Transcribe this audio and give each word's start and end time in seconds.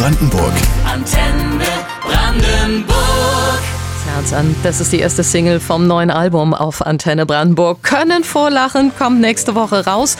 Brandenburg. 0.00 0.54
Antenne 0.90 1.66
Brandenburg. 2.02 3.60
Herz 4.14 4.32
an. 4.32 4.56
Das 4.62 4.80
ist 4.80 4.92
die 4.94 4.98
erste 4.98 5.22
Single 5.22 5.60
vom 5.60 5.86
neuen 5.86 6.10
Album 6.10 6.54
auf 6.54 6.80
Antenne 6.86 7.26
Brandenburg. 7.26 7.82
Können 7.82 8.24
vorlachen, 8.24 8.92
kommt 8.98 9.20
nächste 9.20 9.54
Woche 9.54 9.84
raus. 9.84 10.16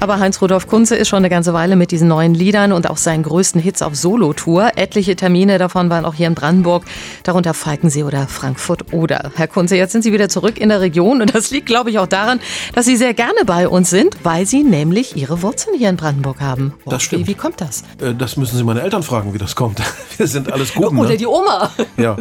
Aber 0.00 0.20
Heinz-Rudolf 0.20 0.68
Kunze 0.68 0.94
ist 0.94 1.08
schon 1.08 1.18
eine 1.18 1.28
ganze 1.28 1.52
Weile 1.52 1.74
mit 1.74 1.90
diesen 1.90 2.06
neuen 2.06 2.32
Liedern 2.32 2.70
und 2.70 2.88
auch 2.88 2.96
seinen 2.96 3.24
größten 3.24 3.60
Hits 3.60 3.82
auf 3.82 3.96
Solo-Tour. 3.96 4.70
Etliche 4.76 5.16
Termine 5.16 5.58
davon 5.58 5.90
waren 5.90 6.04
auch 6.04 6.14
hier 6.14 6.28
in 6.28 6.36
Brandenburg, 6.36 6.84
darunter 7.24 7.52
Falkensee 7.52 8.04
oder 8.04 8.28
Frankfurt 8.28 8.92
oder. 8.92 9.32
Herr 9.34 9.48
Kunze, 9.48 9.74
jetzt 9.76 9.90
sind 9.90 10.02
Sie 10.02 10.12
wieder 10.12 10.28
zurück 10.28 10.56
in 10.60 10.68
der 10.68 10.80
Region 10.80 11.20
und 11.20 11.34
das 11.34 11.50
liegt, 11.50 11.66
glaube 11.66 11.90
ich, 11.90 11.98
auch 11.98 12.06
daran, 12.06 12.38
dass 12.74 12.86
Sie 12.86 12.96
sehr 12.96 13.12
gerne 13.12 13.44
bei 13.44 13.68
uns 13.68 13.90
sind, 13.90 14.16
weil 14.22 14.46
Sie 14.46 14.62
nämlich 14.62 15.16
Ihre 15.16 15.42
Wurzeln 15.42 15.76
hier 15.76 15.88
in 15.88 15.96
Brandenburg 15.96 16.40
haben. 16.40 16.74
Das 16.86 17.02
stimmt. 17.02 17.26
Wie, 17.26 17.32
wie 17.32 17.34
kommt 17.34 17.60
das? 17.60 17.82
Äh, 18.00 18.14
Das 18.14 18.36
müssen 18.36 18.56
Sie 18.56 18.62
meine 18.62 18.82
Eltern 18.82 19.02
fragen, 19.02 19.34
wie 19.34 19.38
das 19.38 19.56
kommt. 19.56 19.82
Wir 20.16 20.28
sind 20.28 20.52
alles 20.52 20.74
Guben. 20.74 20.98
Oder 21.00 21.10
ne? 21.10 21.16
die 21.16 21.26
Oma. 21.26 21.72
Ja. 21.96 22.16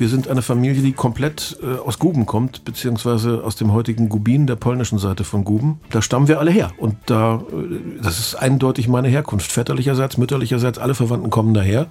Wir 0.00 0.08
sind 0.08 0.28
eine 0.28 0.40
Familie, 0.40 0.80
die 0.80 0.92
komplett 0.92 1.58
äh, 1.62 1.78
aus 1.78 1.98
Guben 1.98 2.24
kommt, 2.24 2.64
beziehungsweise 2.64 3.44
aus 3.44 3.56
dem 3.56 3.74
heutigen 3.74 4.08
Gubin, 4.08 4.46
der 4.46 4.56
polnischen 4.56 4.98
Seite 4.98 5.24
von 5.24 5.44
Guben. 5.44 5.78
Da 5.90 6.00
stammen 6.00 6.26
wir 6.26 6.38
alle 6.38 6.50
her. 6.50 6.72
Und 6.78 6.96
da, 7.04 7.34
äh, 7.52 8.00
das 8.02 8.18
ist 8.18 8.34
eindeutig 8.34 8.88
meine 8.88 9.08
Herkunft. 9.08 9.52
Väterlicherseits, 9.52 10.16
mütterlicherseits, 10.16 10.78
alle 10.78 10.94
Verwandten 10.94 11.28
kommen 11.28 11.52
daher. 11.52 11.88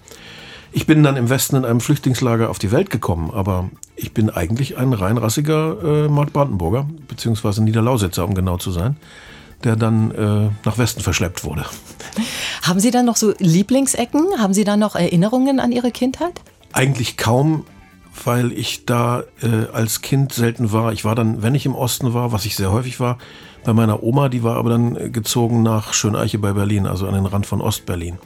Ich 0.71 0.87
bin 0.87 1.03
dann 1.03 1.17
im 1.17 1.29
Westen 1.29 1.57
in 1.57 1.65
einem 1.65 1.81
Flüchtlingslager 1.81 2.49
auf 2.49 2.57
die 2.57 2.71
Welt 2.71 2.89
gekommen, 2.89 3.29
aber 3.31 3.69
ich 3.95 4.11
bin 4.11 4.31
eigentlich 4.31 4.75
ein 4.79 4.93
reinrassiger 4.93 6.05
äh, 6.05 6.09
Nordbrandenburger, 6.09 6.87
beziehungsweise 7.07 7.63
Niederlausitzer, 7.63 8.25
um 8.25 8.33
genau 8.33 8.57
zu 8.57 8.71
sein, 8.71 8.97
der 9.63 9.75
dann 9.75 10.09
äh, 10.09 10.49
nach 10.65 10.79
Westen 10.79 11.01
verschleppt 11.01 11.43
wurde. 11.43 11.63
Haben 12.63 12.79
Sie 12.79 12.89
dann 12.89 13.05
noch 13.05 13.17
so 13.17 13.35
Lieblingsecken? 13.37 14.39
Haben 14.39 14.55
Sie 14.55 14.63
dann 14.63 14.79
noch 14.79 14.95
Erinnerungen 14.95 15.59
an 15.59 15.71
Ihre 15.71 15.91
Kindheit? 15.91 16.41
Eigentlich 16.73 17.15
kaum, 17.15 17.65
weil 18.23 18.51
ich 18.51 18.85
da 18.85 19.23
äh, 19.41 19.71
als 19.73 20.01
Kind 20.01 20.33
selten 20.33 20.71
war. 20.71 20.93
Ich 20.93 21.05
war 21.05 21.15
dann, 21.15 21.41
wenn 21.41 21.55
ich 21.55 21.65
im 21.65 21.75
Osten 21.75 22.13
war, 22.13 22.31
was 22.31 22.45
ich 22.45 22.55
sehr 22.55 22.71
häufig 22.71 22.99
war, 22.99 23.17
bei 23.63 23.73
meiner 23.73 24.03
Oma, 24.03 24.29
die 24.29 24.43
war 24.43 24.55
aber 24.55 24.69
dann 24.69 24.95
äh, 24.95 25.09
gezogen 25.09 25.63
nach 25.63 25.93
Schöneiche 25.93 26.39
bei 26.39 26.53
Berlin, 26.53 26.85
also 26.85 27.07
an 27.07 27.13
den 27.13 27.25
Rand 27.25 27.45
von 27.45 27.61
Ostberlin. 27.61 28.17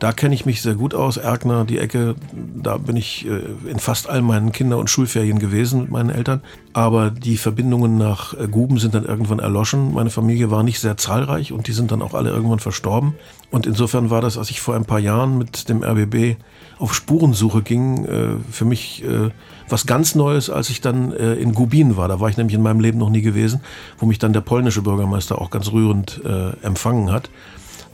Da 0.00 0.12
kenne 0.12 0.34
ich 0.34 0.46
mich 0.46 0.62
sehr 0.62 0.76
gut 0.76 0.94
aus, 0.94 1.18
Erkner, 1.18 1.66
die 1.66 1.78
Ecke, 1.78 2.14
da 2.32 2.78
bin 2.78 2.96
ich 2.96 3.26
äh, 3.26 3.42
in 3.70 3.78
fast 3.78 4.08
all 4.08 4.22
meinen 4.22 4.50
Kinder- 4.50 4.78
und 4.78 4.88
Schulferien 4.88 5.38
gewesen 5.38 5.82
mit 5.82 5.90
meinen 5.90 6.08
Eltern. 6.08 6.40
Aber 6.72 7.10
die 7.10 7.36
Verbindungen 7.36 7.98
nach 7.98 8.32
äh, 8.32 8.48
Guben 8.48 8.78
sind 8.78 8.94
dann 8.94 9.04
irgendwann 9.04 9.40
erloschen. 9.40 9.92
Meine 9.92 10.08
Familie 10.08 10.50
war 10.50 10.62
nicht 10.62 10.80
sehr 10.80 10.96
zahlreich 10.96 11.52
und 11.52 11.66
die 11.66 11.72
sind 11.72 11.92
dann 11.92 12.00
auch 12.00 12.14
alle 12.14 12.30
irgendwann 12.30 12.60
verstorben. 12.60 13.14
Und 13.50 13.66
insofern 13.66 14.08
war 14.08 14.22
das, 14.22 14.38
als 14.38 14.50
ich 14.50 14.62
vor 14.62 14.74
ein 14.74 14.86
paar 14.86 15.00
Jahren 15.00 15.36
mit 15.36 15.68
dem 15.68 15.84
RBB 15.84 16.38
auf 16.80 16.94
Spurensuche 16.94 17.62
ging, 17.62 18.04
äh, 18.06 18.28
für 18.50 18.64
mich 18.64 19.04
äh, 19.04 19.30
was 19.68 19.86
ganz 19.86 20.14
Neues, 20.14 20.50
als 20.50 20.70
ich 20.70 20.80
dann 20.80 21.12
äh, 21.12 21.34
in 21.34 21.54
Gubin 21.54 21.96
war. 21.96 22.08
Da 22.08 22.20
war 22.20 22.28
ich 22.28 22.36
nämlich 22.36 22.54
in 22.54 22.62
meinem 22.62 22.80
Leben 22.80 22.98
noch 22.98 23.10
nie 23.10 23.20
gewesen, 23.20 23.60
wo 23.98 24.06
mich 24.06 24.18
dann 24.18 24.32
der 24.32 24.40
polnische 24.40 24.82
Bürgermeister 24.82 25.40
auch 25.40 25.50
ganz 25.50 25.70
rührend 25.70 26.20
äh, 26.24 26.50
empfangen 26.64 27.12
hat. 27.12 27.30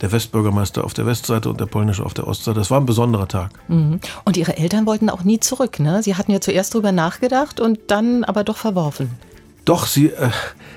Der 0.01 0.11
Westbürgermeister 0.11 0.83
auf 0.83 0.93
der 0.93 1.05
Westseite 1.05 1.49
und 1.49 1.59
der 1.59 1.65
polnische 1.65 2.05
auf 2.05 2.13
der 2.13 2.27
Ostseite. 2.27 2.59
Das 2.59 2.69
war 2.69 2.79
ein 2.79 2.85
besonderer 2.85 3.27
Tag. 3.27 3.49
Und 4.25 4.37
Ihre 4.37 4.55
Eltern 4.55 4.85
wollten 4.85 5.09
auch 5.09 5.23
nie 5.23 5.39
zurück, 5.39 5.79
ne? 5.79 6.03
Sie 6.03 6.15
hatten 6.15 6.31
ja 6.31 6.39
zuerst 6.39 6.75
drüber 6.75 6.91
nachgedacht 6.91 7.59
und 7.59 7.79
dann 7.87 8.23
aber 8.23 8.43
doch 8.43 8.57
verworfen. 8.57 9.09
Doch, 9.67 9.85
sie, 9.85 10.11
äh, 10.11 10.29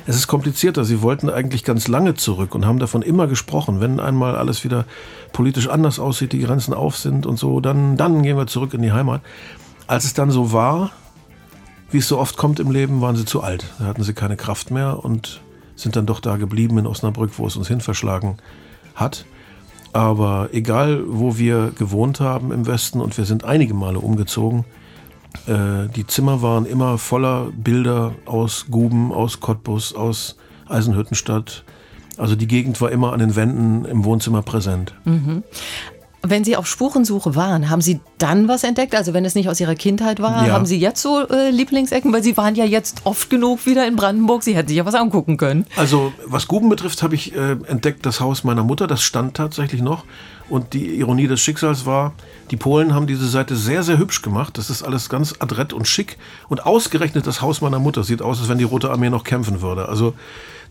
es 0.09 0.17
ist 0.17 0.27
komplizierter. 0.27 0.85
Sie 0.85 1.01
wollten 1.01 1.31
eigentlich 1.31 1.63
ganz 1.63 1.87
lange 1.87 2.15
zurück 2.15 2.57
und 2.57 2.67
haben 2.67 2.81
davon 2.81 3.03
immer 3.03 3.29
gesprochen, 3.29 3.81
wenn 3.81 4.01
einmal 4.01 4.35
alles 4.35 4.65
wieder 4.65 4.85
politisch 5.33 5.69
anders 5.69 6.01
aussieht, 6.01 6.33
die 6.33 6.41
Grenzen 6.41 6.75
auf 6.75 6.97
sind 6.97 7.25
und 7.25 7.39
so, 7.39 7.61
dann, 7.61 7.97
dann 7.97 8.25
gehen 8.25 8.37
wir 8.37 8.49
zurück 8.49 8.75
in 8.75 8.83
die 8.83 8.91
Heimat. 8.91 9.23
Als 9.87 10.05
es 10.05 10.13
dann 10.13 10.33
so 10.33 10.53
war, 10.53 10.91
wie 11.93 11.99
es 11.99 12.09
so 12.09 12.19
oft 12.19 12.37
kommt 12.37 12.59
im 12.59 12.73
Leben, 12.73 13.01
waren 13.01 13.15
sie 13.15 13.25
zu 13.25 13.45
alt. 13.45 13.65
Da 13.79 13.85
hatten 13.85 14.03
sie 14.03 14.13
keine 14.13 14.37
Kraft 14.37 14.73
mehr 14.73 15.05
und 15.05 15.41
sind 15.77 15.95
dann 15.95 16.07
doch 16.07 16.19
da 16.19 16.37
geblieben 16.37 16.77
in 16.77 16.89
Osnabrück, 16.89 17.31
wo 17.37 17.47
es 17.47 17.55
uns 17.55 17.69
hin 17.69 17.81
verschlagen 17.81 18.39
hat. 18.97 19.25
Aber 19.93 20.49
egal, 20.51 21.05
wo 21.07 21.39
wir 21.39 21.71
gewohnt 21.79 22.19
haben 22.19 22.51
im 22.51 22.67
Westen, 22.67 23.01
und 23.01 23.17
wir 23.17 23.25
sind 23.25 23.45
einige 23.45 23.73
Male 23.75 24.01
umgezogen, 24.01 24.65
äh, 25.47 25.89
die 25.95 26.07
Zimmer 26.07 26.43
waren 26.43 26.67
immer 26.67 26.99
voller 26.99 27.49
Bilder 27.57 28.13
aus 28.27 28.67
Guben, 28.71 29.13
aus 29.13 29.41
Cottbus, 29.41 29.95
aus 29.95 30.37
Eisenhüttenstadt. 30.69 31.65
Also 32.19 32.37
die 32.37 32.47
Gegend 32.47 32.81
war 32.81 32.91
immer 32.91 33.13
an 33.13 33.19
den 33.21 33.35
Wänden 33.37 33.85
im 33.87 34.05
Wohnzimmer 34.05 34.43
präsent. 34.43 34.95
Wenn 36.23 36.45
Sie 36.45 36.55
auf 36.55 36.67
Spurensuche 36.67 37.35
waren, 37.35 37.71
haben 37.71 37.81
Sie 37.81 38.01
dann 38.19 38.47
was 38.47 38.63
entdeckt? 38.63 38.95
Also 38.95 39.15
wenn 39.15 39.25
es 39.25 39.35
nicht 39.35 39.49
aus 39.49 39.59
Ihrer 39.59 39.75
Kindheit 39.75 40.21
war, 40.21 40.47
Ja. 40.47 40.53
haben 40.53 40.67
Sie 40.67 40.79
jetzt 40.79 41.01
so 41.01 41.27
äh, 41.29 41.49
Lieblingsecken? 41.51 42.13
Weil 42.13 42.23
Sie 42.23 42.37
waren 42.37 42.55
ja 42.55 42.67
jetzt 42.67 43.01
oft 43.05 43.31
genug 43.31 43.65
wieder 43.65 43.87
in 43.89 43.97
Brandenburg. 43.97 44.43
Sie 44.43 44.55
hätten 44.55 44.69
sich 44.69 44.77
ja 44.77 44.85
was 44.85 44.95
angucken 44.95 45.39
können. 45.39 45.65
Also 45.77 46.13
was 46.27 46.47
Guben 46.47 46.69
betrifft, 46.69 47.03
habe 47.03 47.15
ich 47.15 47.35
äh, 47.35 47.53
entdeckt 47.67 48.05
das 48.05 48.21
Haus 48.21 48.45
meiner 48.45 48.65
Mutter. 48.65 48.87
Das 48.87 49.01
stand 49.01 49.35
tatsächlich 49.35 49.81
noch. 49.81 50.05
Und 50.51 50.75
die 50.75 50.99
Ironie 50.99 51.29
des 51.29 51.41
Schicksals 51.41 51.87
war, 51.87 52.13
die 52.51 52.57
Polen 52.57 52.93
haben 52.93 53.07
diese 53.07 53.29
Seite 53.29 53.55
sehr, 53.55 53.85
sehr 53.85 53.99
hübsch 53.99 54.21
gemacht. 54.21 54.59
Das 54.59 54.69
ist 54.69 54.83
alles 54.83 55.09
ganz 55.09 55.35
adrett 55.39 55.73
und 55.73 55.87
schick. 55.87 56.19
Und 56.49 56.67
ausgerechnet 56.67 57.27
das 57.27 57.41
Haus 57.41 57.61
meiner 57.61 57.79
Mutter 57.79 58.03
sieht 58.03 58.21
aus, 58.21 58.41
als 58.41 58.49
wenn 58.49 58.59
die 58.59 58.65
Rote 58.65 58.91
Armee 58.91 59.11
noch 59.11 59.23
kämpfen 59.23 59.63
würde. 59.63 59.89
Also 59.89 60.15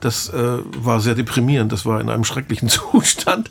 das 0.02 0.30
äh, 0.30 0.58
war 0.78 1.00
sehr 1.00 1.16
deprimierend. 1.16 1.72
Das 1.72 1.86
war 1.86 2.02
in 2.02 2.10
einem 2.10 2.26
schrecklichen 2.26 2.68
Zustand. 2.70 3.50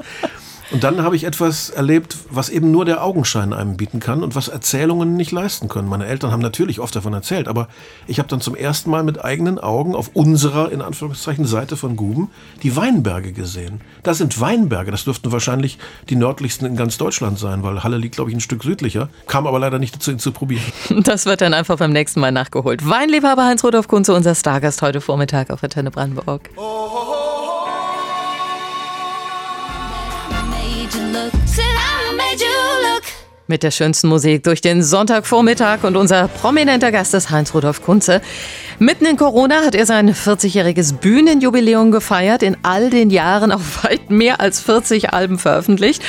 Und 0.71 0.85
dann 0.85 1.03
habe 1.03 1.17
ich 1.17 1.25
etwas 1.25 1.71
erlebt, 1.71 2.17
was 2.31 2.51
eben 2.51 2.71
nur 2.71 2.85
der 2.85 3.03
Augenschein 3.03 3.53
einem 3.53 3.77
bieten 3.77 4.01
kann 4.01 4.23
und 4.23 4.35
was 4.35 4.49
Erzählungen 4.49 5.15
nicht 5.17 5.33
leisten 5.33 5.69
können. 5.69 5.89
Meine 5.89 6.07
Eltern 6.07 6.31
haben 6.31 6.43
natürlich 6.43 6.81
oft 6.81 6.95
davon 6.95 7.15
erzählt, 7.15 7.49
aber 7.49 7.69
ich 8.07 8.19
habe 8.19 8.29
dann 8.29 8.41
zum 8.41 8.55
ersten 8.55 8.91
Mal 8.91 9.03
mit 9.03 9.25
eigenen 9.25 9.59
Augen 9.59 9.95
auf 9.95 10.11
unserer, 10.13 10.71
in 10.71 10.83
Anführungszeichen, 10.83 11.47
Seite 11.47 11.77
von 11.77 11.97
Guben 11.97 12.31
die 12.63 12.77
Weinberge 12.77 13.33
gesehen. 13.33 13.81
Das 14.03 14.19
sind 14.19 14.41
Weinberge, 14.41 14.91
das 14.91 15.05
dürften 15.05 15.33
wahrscheinlich 15.33 15.79
die 16.11 16.17
nördlichsten 16.17 16.67
in 16.67 16.77
ganz 16.77 16.99
Deutschland 16.99 17.39
sein, 17.39 17.63
weil 17.63 17.83
Halle 17.83 17.97
liegt, 17.97 18.17
glaube 18.17 18.31
ich, 18.31 18.37
ein 18.37 18.41
Stück 18.41 18.63
südlicher. 18.63 19.09
Kam 19.27 19.47
aber 19.47 19.59
leider 19.59 19.79
nicht 19.79 19.95
dazu, 19.95 20.11
ihn 20.11 20.19
zu 20.19 20.33
probieren. 20.33 20.65
Das 21.09 21.25
wird 21.25 21.41
dann 21.41 21.55
einfach 21.55 21.79
beim 21.79 21.93
nächsten 21.93 22.21
Mal 22.21 22.33
nachgeholt. 22.33 22.87
Weinliebhaber 22.87 23.45
Heinz-Rudolf 23.45 23.89
Kunze, 23.89 24.13
unser 24.13 24.35
Stargast 24.35 24.83
heute 24.83 25.01
Vormittag 25.01 25.51
auf 25.51 25.63
Antenne 25.63 25.91
Brandenburg. 25.91 26.51
made 26.59 26.61
you 26.61 27.13
look. 27.13 27.28
Mit 33.51 33.63
der 33.63 33.71
schönsten 33.71 34.09
Musik 34.09 34.43
durch 34.43 34.61
den 34.61 34.83
Sonntagvormittag 34.83 35.83
und 35.85 35.97
unser 35.97 36.29
prominenter 36.29 36.93
Gast 36.93 37.15
ist 37.15 37.31
Heinz-Rudolf 37.31 37.83
Kunze. 37.83 38.21
Mitten 38.79 39.07
in 39.07 39.17
Corona 39.17 39.63
hat 39.65 39.75
er 39.75 39.87
sein 39.87 40.13
40-jähriges 40.13 40.93
Bühnenjubiläum 40.93 41.91
gefeiert, 41.91 42.43
in 42.43 42.59
all 42.63 42.91
den 42.91 43.09
Jahren 43.09 43.51
auf 43.51 43.85
weit 43.85 44.11
mehr 44.11 44.43
als 44.43 44.61
40 44.61 45.15
Alben 45.15 45.39
veröffentlicht. 45.39 46.03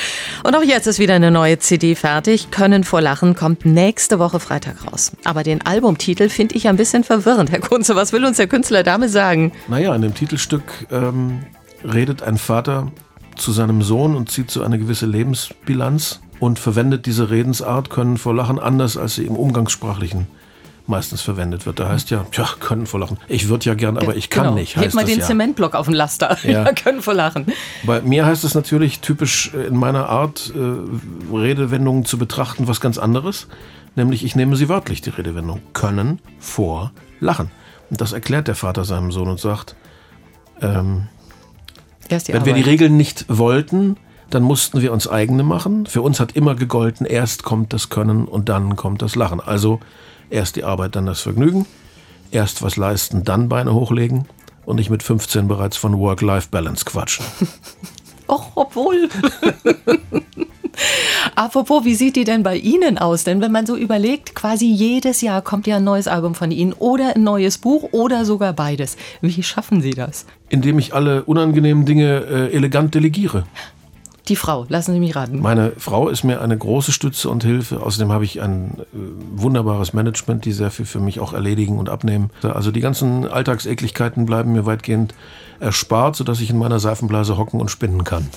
Und 0.43 0.53
auch 0.53 0.63
jetzt 0.63 0.85
ist 0.85 0.99
wieder 0.99 1.13
eine 1.13 1.31
neue 1.31 1.57
CD 1.59 1.95
fertig. 1.95 2.51
Können 2.51 2.83
vor 2.83 2.99
Lachen 2.99 3.35
kommt 3.35 3.65
nächste 3.65 4.19
Woche 4.19 4.41
Freitag 4.41 4.91
raus. 4.91 5.13
Aber 5.23 5.43
den 5.43 5.65
Albumtitel 5.65 6.27
finde 6.27 6.55
ich 6.55 6.67
ein 6.67 6.75
bisschen 6.75 7.05
verwirrend. 7.05 7.51
Herr 7.51 7.61
Kunze, 7.61 7.95
was 7.95 8.11
will 8.11 8.25
uns 8.25 8.35
der 8.35 8.47
Künstler 8.47 8.83
damit 8.83 9.11
sagen? 9.11 9.53
Naja, 9.69 9.95
in 9.95 10.01
dem 10.01 10.13
Titelstück 10.13 10.87
ähm, 10.91 11.39
redet 11.85 12.21
ein 12.21 12.37
Vater 12.37 12.91
zu 13.39 13.51
seinem 13.51 13.81
Sohn 13.81 14.15
und 14.15 14.29
zieht 14.29 14.51
so 14.51 14.61
eine 14.61 14.77
gewisse 14.79 15.05
Lebensbilanz 15.05 16.21
und 16.39 16.59
verwendet 16.59 17.05
diese 17.05 17.29
Redensart, 17.29 17.89
können 17.89 18.17
vor 18.17 18.33
Lachen 18.33 18.59
anders, 18.59 18.97
als 18.97 19.15
sie 19.15 19.25
im 19.25 19.35
Umgangssprachlichen 19.35 20.27
meistens 20.89 21.21
verwendet 21.21 21.65
wird. 21.65 21.79
Da 21.79 21.87
heißt 21.87 22.09
ja, 22.09 22.25
tja, 22.31 22.47
können 22.59 22.87
vor 22.87 22.99
Lachen. 22.99 23.17
Ich 23.27 23.47
würde 23.47 23.65
ja 23.65 23.75
gern, 23.75 23.97
aber 23.97 24.15
ich 24.15 24.29
kann 24.29 24.45
Genau. 24.45 24.55
nicht. 24.55 24.75
Hebt 24.75 24.95
mal 24.95 25.05
den 25.05 25.19
ja. 25.19 25.25
Zementblock 25.25 25.75
auf 25.75 25.85
den 25.85 25.93
Laster. 25.95 26.37
Ja. 26.43 26.49
Ja, 26.65 26.73
können 26.73 27.01
vor 27.01 27.13
Lachen. 27.13 27.45
Bei 27.85 28.01
mir 28.01 28.25
heißt 28.25 28.43
es 28.43 28.55
natürlich 28.55 28.99
typisch 28.99 29.51
äh, 29.53 29.67
in 29.67 29.77
meiner 29.77 30.09
Art, 30.09 30.51
äh, 30.55 31.35
Redewendungen 31.35 32.05
zu 32.05 32.17
betrachten, 32.17 32.67
was 32.67 32.81
ganz 32.81 32.97
anderes. 32.97 33.47
Nämlich, 33.95 34.25
ich 34.25 34.35
nehme 34.35 34.55
sie 34.55 34.67
wörtlich, 34.67 35.01
die 35.01 35.11
Redewendung. 35.11 35.61
Können 35.73 36.19
vor 36.39 36.91
Lachen. 37.19 37.51
Und 37.91 38.01
das 38.01 38.11
erklärt 38.11 38.47
der 38.47 38.55
Vater 38.55 38.83
seinem 38.83 39.11
Sohn 39.11 39.29
und 39.29 39.39
sagt, 39.39 39.75
ähm, 40.61 41.07
Wenn 42.09 42.45
wir 42.45 42.53
die 42.53 42.61
Arbeit. 42.61 42.65
Regeln 42.65 42.97
nicht 42.97 43.25
wollten, 43.29 43.97
dann 44.29 44.43
mussten 44.43 44.81
wir 44.81 44.93
uns 44.93 45.07
eigene 45.07 45.43
machen. 45.43 45.85
Für 45.85 46.01
uns 46.01 46.19
hat 46.19 46.35
immer 46.35 46.55
gegolten, 46.55 47.05
erst 47.05 47.43
kommt 47.43 47.73
das 47.73 47.89
Können 47.89 48.25
und 48.25 48.49
dann 48.49 48.75
kommt 48.75 49.01
das 49.01 49.15
Lachen. 49.15 49.39
Also 49.39 49.79
erst 50.29 50.55
die 50.55 50.63
Arbeit, 50.63 50.95
dann 50.95 51.05
das 51.05 51.21
Vergnügen. 51.21 51.65
Erst 52.31 52.61
was 52.61 52.77
leisten, 52.77 53.23
dann 53.23 53.49
Beine 53.49 53.73
hochlegen. 53.73 54.25
Und 54.65 54.75
nicht 54.75 54.91
mit 54.91 55.01
15 55.01 55.47
bereits 55.47 55.77
von 55.77 55.97
Work-Life-Balance 55.97 56.85
quatschen. 56.85 57.25
Och, 58.27 58.51
obwohl. 58.55 59.09
Apropos, 61.35 61.85
wie 61.85 61.95
sieht 61.95 62.15
die 62.15 62.23
denn 62.23 62.43
bei 62.43 62.57
Ihnen 62.57 62.97
aus? 62.97 63.23
Denn 63.23 63.41
wenn 63.41 63.51
man 63.51 63.65
so 63.65 63.75
überlegt, 63.75 64.35
quasi 64.35 64.65
jedes 64.65 65.21
Jahr 65.21 65.41
kommt 65.41 65.67
ja 65.67 65.77
ein 65.77 65.83
neues 65.83 66.07
Album 66.07 66.35
von 66.35 66.51
Ihnen 66.51 66.73
oder 66.73 67.15
ein 67.15 67.23
neues 67.23 67.57
Buch 67.57 67.89
oder 67.91 68.25
sogar 68.25 68.53
beides. 68.53 68.97
Wie 69.21 69.43
schaffen 69.43 69.81
Sie 69.81 69.91
das? 69.91 70.25
Indem 70.49 70.79
ich 70.79 70.93
alle 70.93 71.23
unangenehmen 71.23 71.85
Dinge 71.85 72.25
äh, 72.25 72.55
elegant 72.55 72.95
delegiere. 72.95 73.45
Die 74.29 74.35
Frau, 74.35 74.67
lassen 74.69 74.93
Sie 74.93 74.99
mich 74.99 75.15
raten. 75.15 75.41
Meine 75.41 75.73
Frau 75.77 76.07
ist 76.07 76.23
mir 76.23 76.39
eine 76.39 76.55
große 76.55 76.91
Stütze 76.91 77.29
und 77.29 77.43
Hilfe. 77.43 77.81
Außerdem 77.81 78.11
habe 78.11 78.25
ich 78.25 78.41
ein 78.41 78.77
äh, 78.79 78.97
wunderbares 79.35 79.93
Management, 79.93 80.45
die 80.45 80.51
sehr 80.51 80.69
viel 80.69 80.85
für 80.85 80.99
mich 80.99 81.19
auch 81.19 81.33
erledigen 81.33 81.79
und 81.79 81.89
abnehmen. 81.89 82.29
Also 82.43 82.69
die 82.71 82.79
ganzen 82.79 83.27
Alltagsekligkeiten 83.27 84.27
bleiben 84.27 84.51
mir 84.51 84.67
weitgehend 84.67 85.15
erspart, 85.59 86.15
sodass 86.15 86.41
ich 86.41 86.51
in 86.51 86.59
meiner 86.59 86.79
Seifenblase 86.79 87.37
hocken 87.37 87.59
und 87.59 87.71
spinnen 87.71 88.03
kann. 88.03 88.29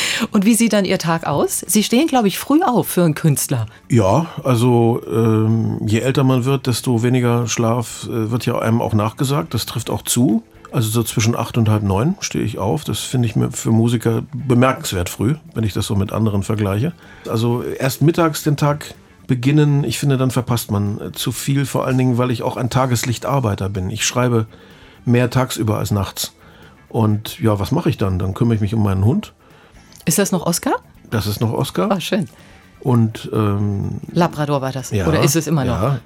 Und 0.30 0.44
wie 0.44 0.54
sieht 0.54 0.72
dann 0.72 0.84
Ihr 0.84 0.98
Tag 0.98 1.26
aus? 1.26 1.64
Sie 1.66 1.82
stehen, 1.82 2.06
glaube 2.06 2.28
ich, 2.28 2.38
früh 2.38 2.62
auf 2.62 2.88
für 2.88 3.04
einen 3.04 3.14
Künstler. 3.14 3.66
Ja, 3.88 4.26
also 4.44 5.02
ähm, 5.10 5.78
je 5.86 6.00
älter 6.00 6.24
man 6.24 6.44
wird, 6.44 6.66
desto 6.66 7.02
weniger 7.02 7.46
Schlaf 7.46 8.08
äh, 8.08 8.30
wird 8.30 8.46
ja 8.46 8.58
einem 8.58 8.80
auch 8.80 8.94
nachgesagt. 8.94 9.54
Das 9.54 9.66
trifft 9.66 9.90
auch 9.90 10.02
zu. 10.02 10.42
Also 10.70 10.88
so 10.88 11.02
zwischen 11.02 11.36
acht 11.36 11.58
und 11.58 11.68
halb 11.68 11.82
neun 11.82 12.16
stehe 12.20 12.44
ich 12.44 12.58
auf. 12.58 12.84
Das 12.84 13.00
finde 13.00 13.28
ich 13.28 13.36
mir 13.36 13.50
für 13.50 13.70
Musiker 13.70 14.22
bemerkenswert 14.32 15.10
früh, 15.10 15.34
wenn 15.54 15.64
ich 15.64 15.74
das 15.74 15.86
so 15.86 15.94
mit 15.94 16.12
anderen 16.12 16.42
vergleiche. 16.42 16.92
Also 17.28 17.62
erst 17.62 18.00
mittags 18.00 18.42
den 18.42 18.56
Tag 18.56 18.94
beginnen, 19.26 19.84
ich 19.84 19.98
finde, 19.98 20.16
dann 20.16 20.30
verpasst 20.30 20.70
man 20.70 21.00
äh, 21.00 21.12
zu 21.12 21.30
viel, 21.32 21.66
vor 21.66 21.86
allen 21.86 21.98
Dingen, 21.98 22.18
weil 22.18 22.30
ich 22.30 22.42
auch 22.42 22.56
ein 22.56 22.70
Tageslichtarbeiter 22.70 23.68
bin. 23.68 23.90
Ich 23.90 24.04
schreibe 24.04 24.46
mehr 25.04 25.30
tagsüber 25.30 25.78
als 25.78 25.90
nachts. 25.90 26.32
Und 26.88 27.38
ja, 27.38 27.58
was 27.58 27.72
mache 27.72 27.88
ich 27.88 27.96
dann? 27.96 28.18
Dann 28.18 28.34
kümmere 28.34 28.54
ich 28.54 28.60
mich 28.60 28.74
um 28.74 28.82
meinen 28.82 29.04
Hund. 29.04 29.32
Ist 30.04 30.18
das 30.18 30.32
noch 30.32 30.46
Oscar? 30.46 30.74
Das 31.10 31.26
ist 31.26 31.40
noch 31.40 31.52
Oscar. 31.52 31.90
Ah, 31.90 32.00
schön. 32.00 32.28
Und 32.80 33.30
ähm, 33.32 34.00
Labrador 34.12 34.60
war 34.60 34.72
das. 34.72 34.90
ja, 34.90 35.06
Oder 35.06 35.22
ist 35.22 35.36
es 35.36 35.46
immer 35.46 35.64
noch? 35.64 35.80
Ja. 35.80 36.00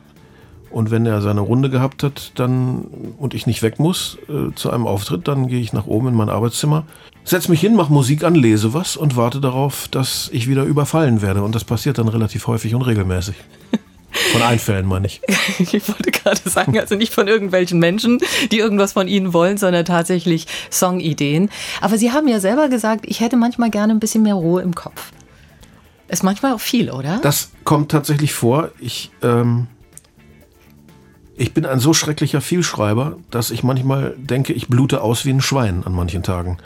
Und 0.71 0.91
wenn 0.91 1.07
er 1.07 1.23
seine 1.23 1.41
Runde 1.41 1.71
gehabt 1.71 2.03
hat, 2.03 2.33
dann 2.35 2.83
und 3.19 3.33
ich 3.33 3.47
nicht 3.47 3.63
weg 3.63 3.79
muss 3.79 4.19
äh, 4.29 4.53
zu 4.55 4.71
einem 4.71 4.87
Auftritt, 4.87 5.27
dann 5.27 5.47
gehe 5.47 5.61
ich 5.61 5.73
nach 5.73 5.87
oben 5.87 6.09
in 6.09 6.15
mein 6.15 6.29
Arbeitszimmer, 6.29 6.85
setze 7.25 7.51
mich 7.51 7.61
hin, 7.61 7.77
mache 7.77 7.93
Musik 7.93 8.25
an, 8.25 8.35
lese 8.35 8.75
was 8.75 8.97
und 8.97 9.17
warte 9.17 9.41
darauf, 9.41 9.89
dass 9.89 10.29
ich 10.33 10.49
wieder 10.49 10.65
überfallen 10.65 11.23
werde. 11.23 11.43
Und 11.43 11.55
das 11.55 11.65
passiert 11.65 11.99
dann 11.99 12.09
relativ 12.09 12.47
häufig 12.47 12.75
und 12.75 12.83
regelmäßig. 12.83 13.37
Von 14.33 14.43
Einfällen 14.43 14.87
meine 14.87 15.07
ich. 15.07 15.21
Ich 15.59 15.89
wollte 15.89 16.11
gerade 16.11 16.41
sagen, 16.49 16.79
also 16.79 16.97
nicht 16.97 17.15
von 17.15 17.29
irgendwelchen 17.29 17.79
Menschen, 17.79 18.19
die 18.51 18.59
irgendwas 18.59 18.93
von 18.93 19.09
Ihnen 19.09 19.33
wollen, 19.33 19.57
sondern 19.57 19.85
tatsächlich 19.85 20.47
Songideen. 20.71 21.51
Aber 21.81 21.99
Sie 21.99 22.13
haben 22.13 22.29
ja 22.29 22.41
selber 22.41 22.69
gesagt, 22.69 23.05
ich 23.07 23.21
hätte 23.21 23.37
manchmal 23.37 23.71
gerne 23.71 23.93
ein 23.95 24.01
bisschen 24.01 24.23
mehr 24.23 24.35
Ruhe 24.35 24.63
im 24.63 24.75
Kopf. 24.75 25.13
Ist 26.09 26.23
manchmal 26.23 26.53
auch 26.53 26.61
viel, 26.61 26.91
oder? 26.91 27.19
Das 27.23 27.51
kommt 27.65 27.91
tatsächlich 27.91 28.33
vor. 28.33 28.71
Ich, 28.79 29.11
ähm, 29.23 29.67
ich 31.37 31.53
bin 31.53 31.67
ein 31.67 31.81
so 31.81 31.95
schrecklicher 31.95 32.41
Vielschreiber, 32.41 33.17
dass 33.31 33.51
ich 33.51 33.63
manchmal 33.63 34.15
denke, 34.17 34.53
ich 34.53 34.69
blute 34.69 35.03
aus 35.03 35.25
wie 35.25 35.31
ein 35.31 35.41
Schwein 35.41 35.85
an 35.85 35.93
manchen 35.93 36.23
Tagen. 36.23 36.59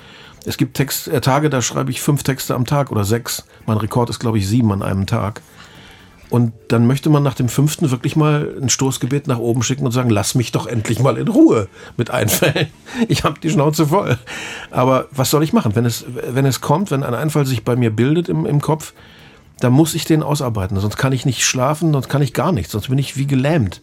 Es 0.44 0.56
gibt 0.56 0.76
Text, 0.76 1.08
äh, 1.08 1.20
Tage, 1.20 1.50
da 1.50 1.62
schreibe 1.62 1.90
ich 1.90 2.00
fünf 2.00 2.22
Texte 2.22 2.54
am 2.54 2.64
Tag 2.64 2.90
oder 2.90 3.04
sechs. 3.04 3.44
Mein 3.66 3.78
Rekord 3.78 4.10
ist, 4.10 4.18
glaube 4.18 4.38
ich, 4.38 4.48
sieben 4.48 4.72
an 4.72 4.82
einem 4.82 5.06
Tag. 5.06 5.42
Und 6.30 6.52
dann 6.68 6.86
möchte 6.86 7.10
man 7.10 7.24
nach 7.24 7.34
dem 7.34 7.48
fünften 7.48 7.90
wirklich 7.90 8.14
mal 8.14 8.54
ein 8.62 8.68
Stoßgebet 8.68 9.26
nach 9.26 9.38
oben 9.38 9.64
schicken 9.64 9.84
und 9.84 9.90
sagen, 9.90 10.10
lass 10.10 10.36
mich 10.36 10.52
doch 10.52 10.66
endlich 10.66 11.00
mal 11.00 11.18
in 11.18 11.26
Ruhe 11.26 11.68
mit 11.96 12.10
Einfällen. 12.10 12.68
Ich 13.08 13.24
habe 13.24 13.40
die 13.40 13.50
Schnauze 13.50 13.86
voll. 13.86 14.18
Aber 14.70 15.06
was 15.10 15.30
soll 15.30 15.42
ich 15.42 15.52
machen? 15.52 15.74
Wenn 15.74 15.84
es, 15.84 16.04
wenn 16.08 16.46
es 16.46 16.60
kommt, 16.60 16.90
wenn 16.90 17.02
ein 17.02 17.14
Einfall 17.14 17.46
sich 17.46 17.64
bei 17.64 17.76
mir 17.76 17.90
bildet 17.90 18.28
im, 18.28 18.46
im 18.46 18.60
Kopf, 18.60 18.94
dann 19.60 19.72
muss 19.72 19.94
ich 19.94 20.04
den 20.04 20.22
ausarbeiten. 20.22 20.78
Sonst 20.78 20.96
kann 20.96 21.12
ich 21.12 21.26
nicht 21.26 21.44
schlafen, 21.44 21.92
sonst 21.92 22.08
kann 22.08 22.22
ich 22.22 22.32
gar 22.32 22.52
nichts. 22.52 22.72
Sonst 22.72 22.88
bin 22.88 22.98
ich 22.98 23.16
wie 23.16 23.26
gelähmt. 23.26 23.80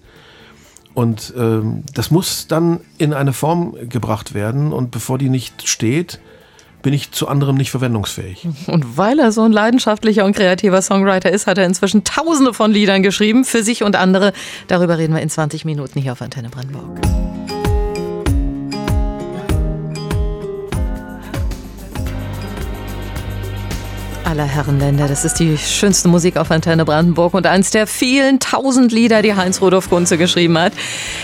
Und 0.94 1.34
ähm, 1.38 1.84
das 1.94 2.12
muss 2.12 2.48
dann 2.48 2.80
in 2.98 3.14
eine 3.14 3.34
Form 3.34 3.76
gebracht 3.90 4.34
werden. 4.34 4.72
Und 4.72 4.92
bevor 4.92 5.18
die 5.18 5.30
nicht 5.30 5.68
steht, 5.68 6.20
bin 6.88 6.94
ich 6.94 7.12
zu 7.12 7.28
anderem 7.28 7.58
nicht 7.58 7.70
verwendungsfähig. 7.70 8.48
Und 8.68 8.96
weil 8.96 9.20
er 9.20 9.34
so 9.34 9.42
ein 9.42 9.52
leidenschaftlicher 9.52 10.24
und 10.24 10.34
kreativer 10.34 10.82
Songwriter 10.82 11.30
ist, 11.30 11.46
hat 11.46 11.58
er 11.58 11.66
inzwischen 11.66 12.06
tausende 12.06 12.54
von 12.54 12.72
Liedern 12.72 13.04
geschrieben, 13.04 13.44
für 13.44 13.62
sich 13.62 13.84
und 13.84 13.98
andere. 13.98 14.32
Darüber 14.70 14.98
reden 14.98 15.14
wir 15.14 15.22
in 15.22 15.30
20 15.30 15.66
Minuten 15.66 16.00
hier 16.00 16.14
auf 16.14 16.22
Antenne 16.22 16.48
Brandenburg. 16.48 17.02
Aller 24.38 24.46
Herrenländer. 24.48 25.08
Das 25.08 25.26
ist 25.26 25.40
die 25.40 25.58
schönste 25.58 26.08
Musik 26.10 26.38
auf 26.38 26.52
Antenne 26.52 26.86
Brandenburg 26.86 27.34
und 27.34 27.48
eins 27.48 27.72
der 27.72 27.88
vielen 27.88 28.40
tausend 28.40 28.92
Lieder, 28.92 29.24
die 29.24 29.34
Heinz 29.34 29.62
Rudolf 29.62 29.90
Kunze 29.90 30.20
geschrieben 30.20 30.60
hat. 30.60 30.74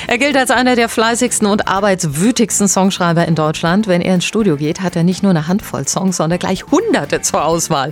Er 0.07 0.17
gilt 0.17 0.35
als 0.35 0.49
einer 0.49 0.75
der 0.75 0.89
fleißigsten 0.89 1.47
und 1.47 1.67
arbeitswütigsten 1.67 2.67
Songschreiber 2.67 3.27
in 3.27 3.35
Deutschland. 3.35 3.87
Wenn 3.87 4.01
er 4.01 4.15
ins 4.15 4.25
Studio 4.25 4.55
geht, 4.55 4.81
hat 4.81 4.95
er 4.95 5.03
nicht 5.03 5.21
nur 5.21 5.29
eine 5.29 5.47
Handvoll 5.47 5.87
Songs, 5.87 6.17
sondern 6.17 6.39
gleich 6.39 6.65
hunderte 6.71 7.21
zur 7.21 7.45
Auswahl. 7.45 7.91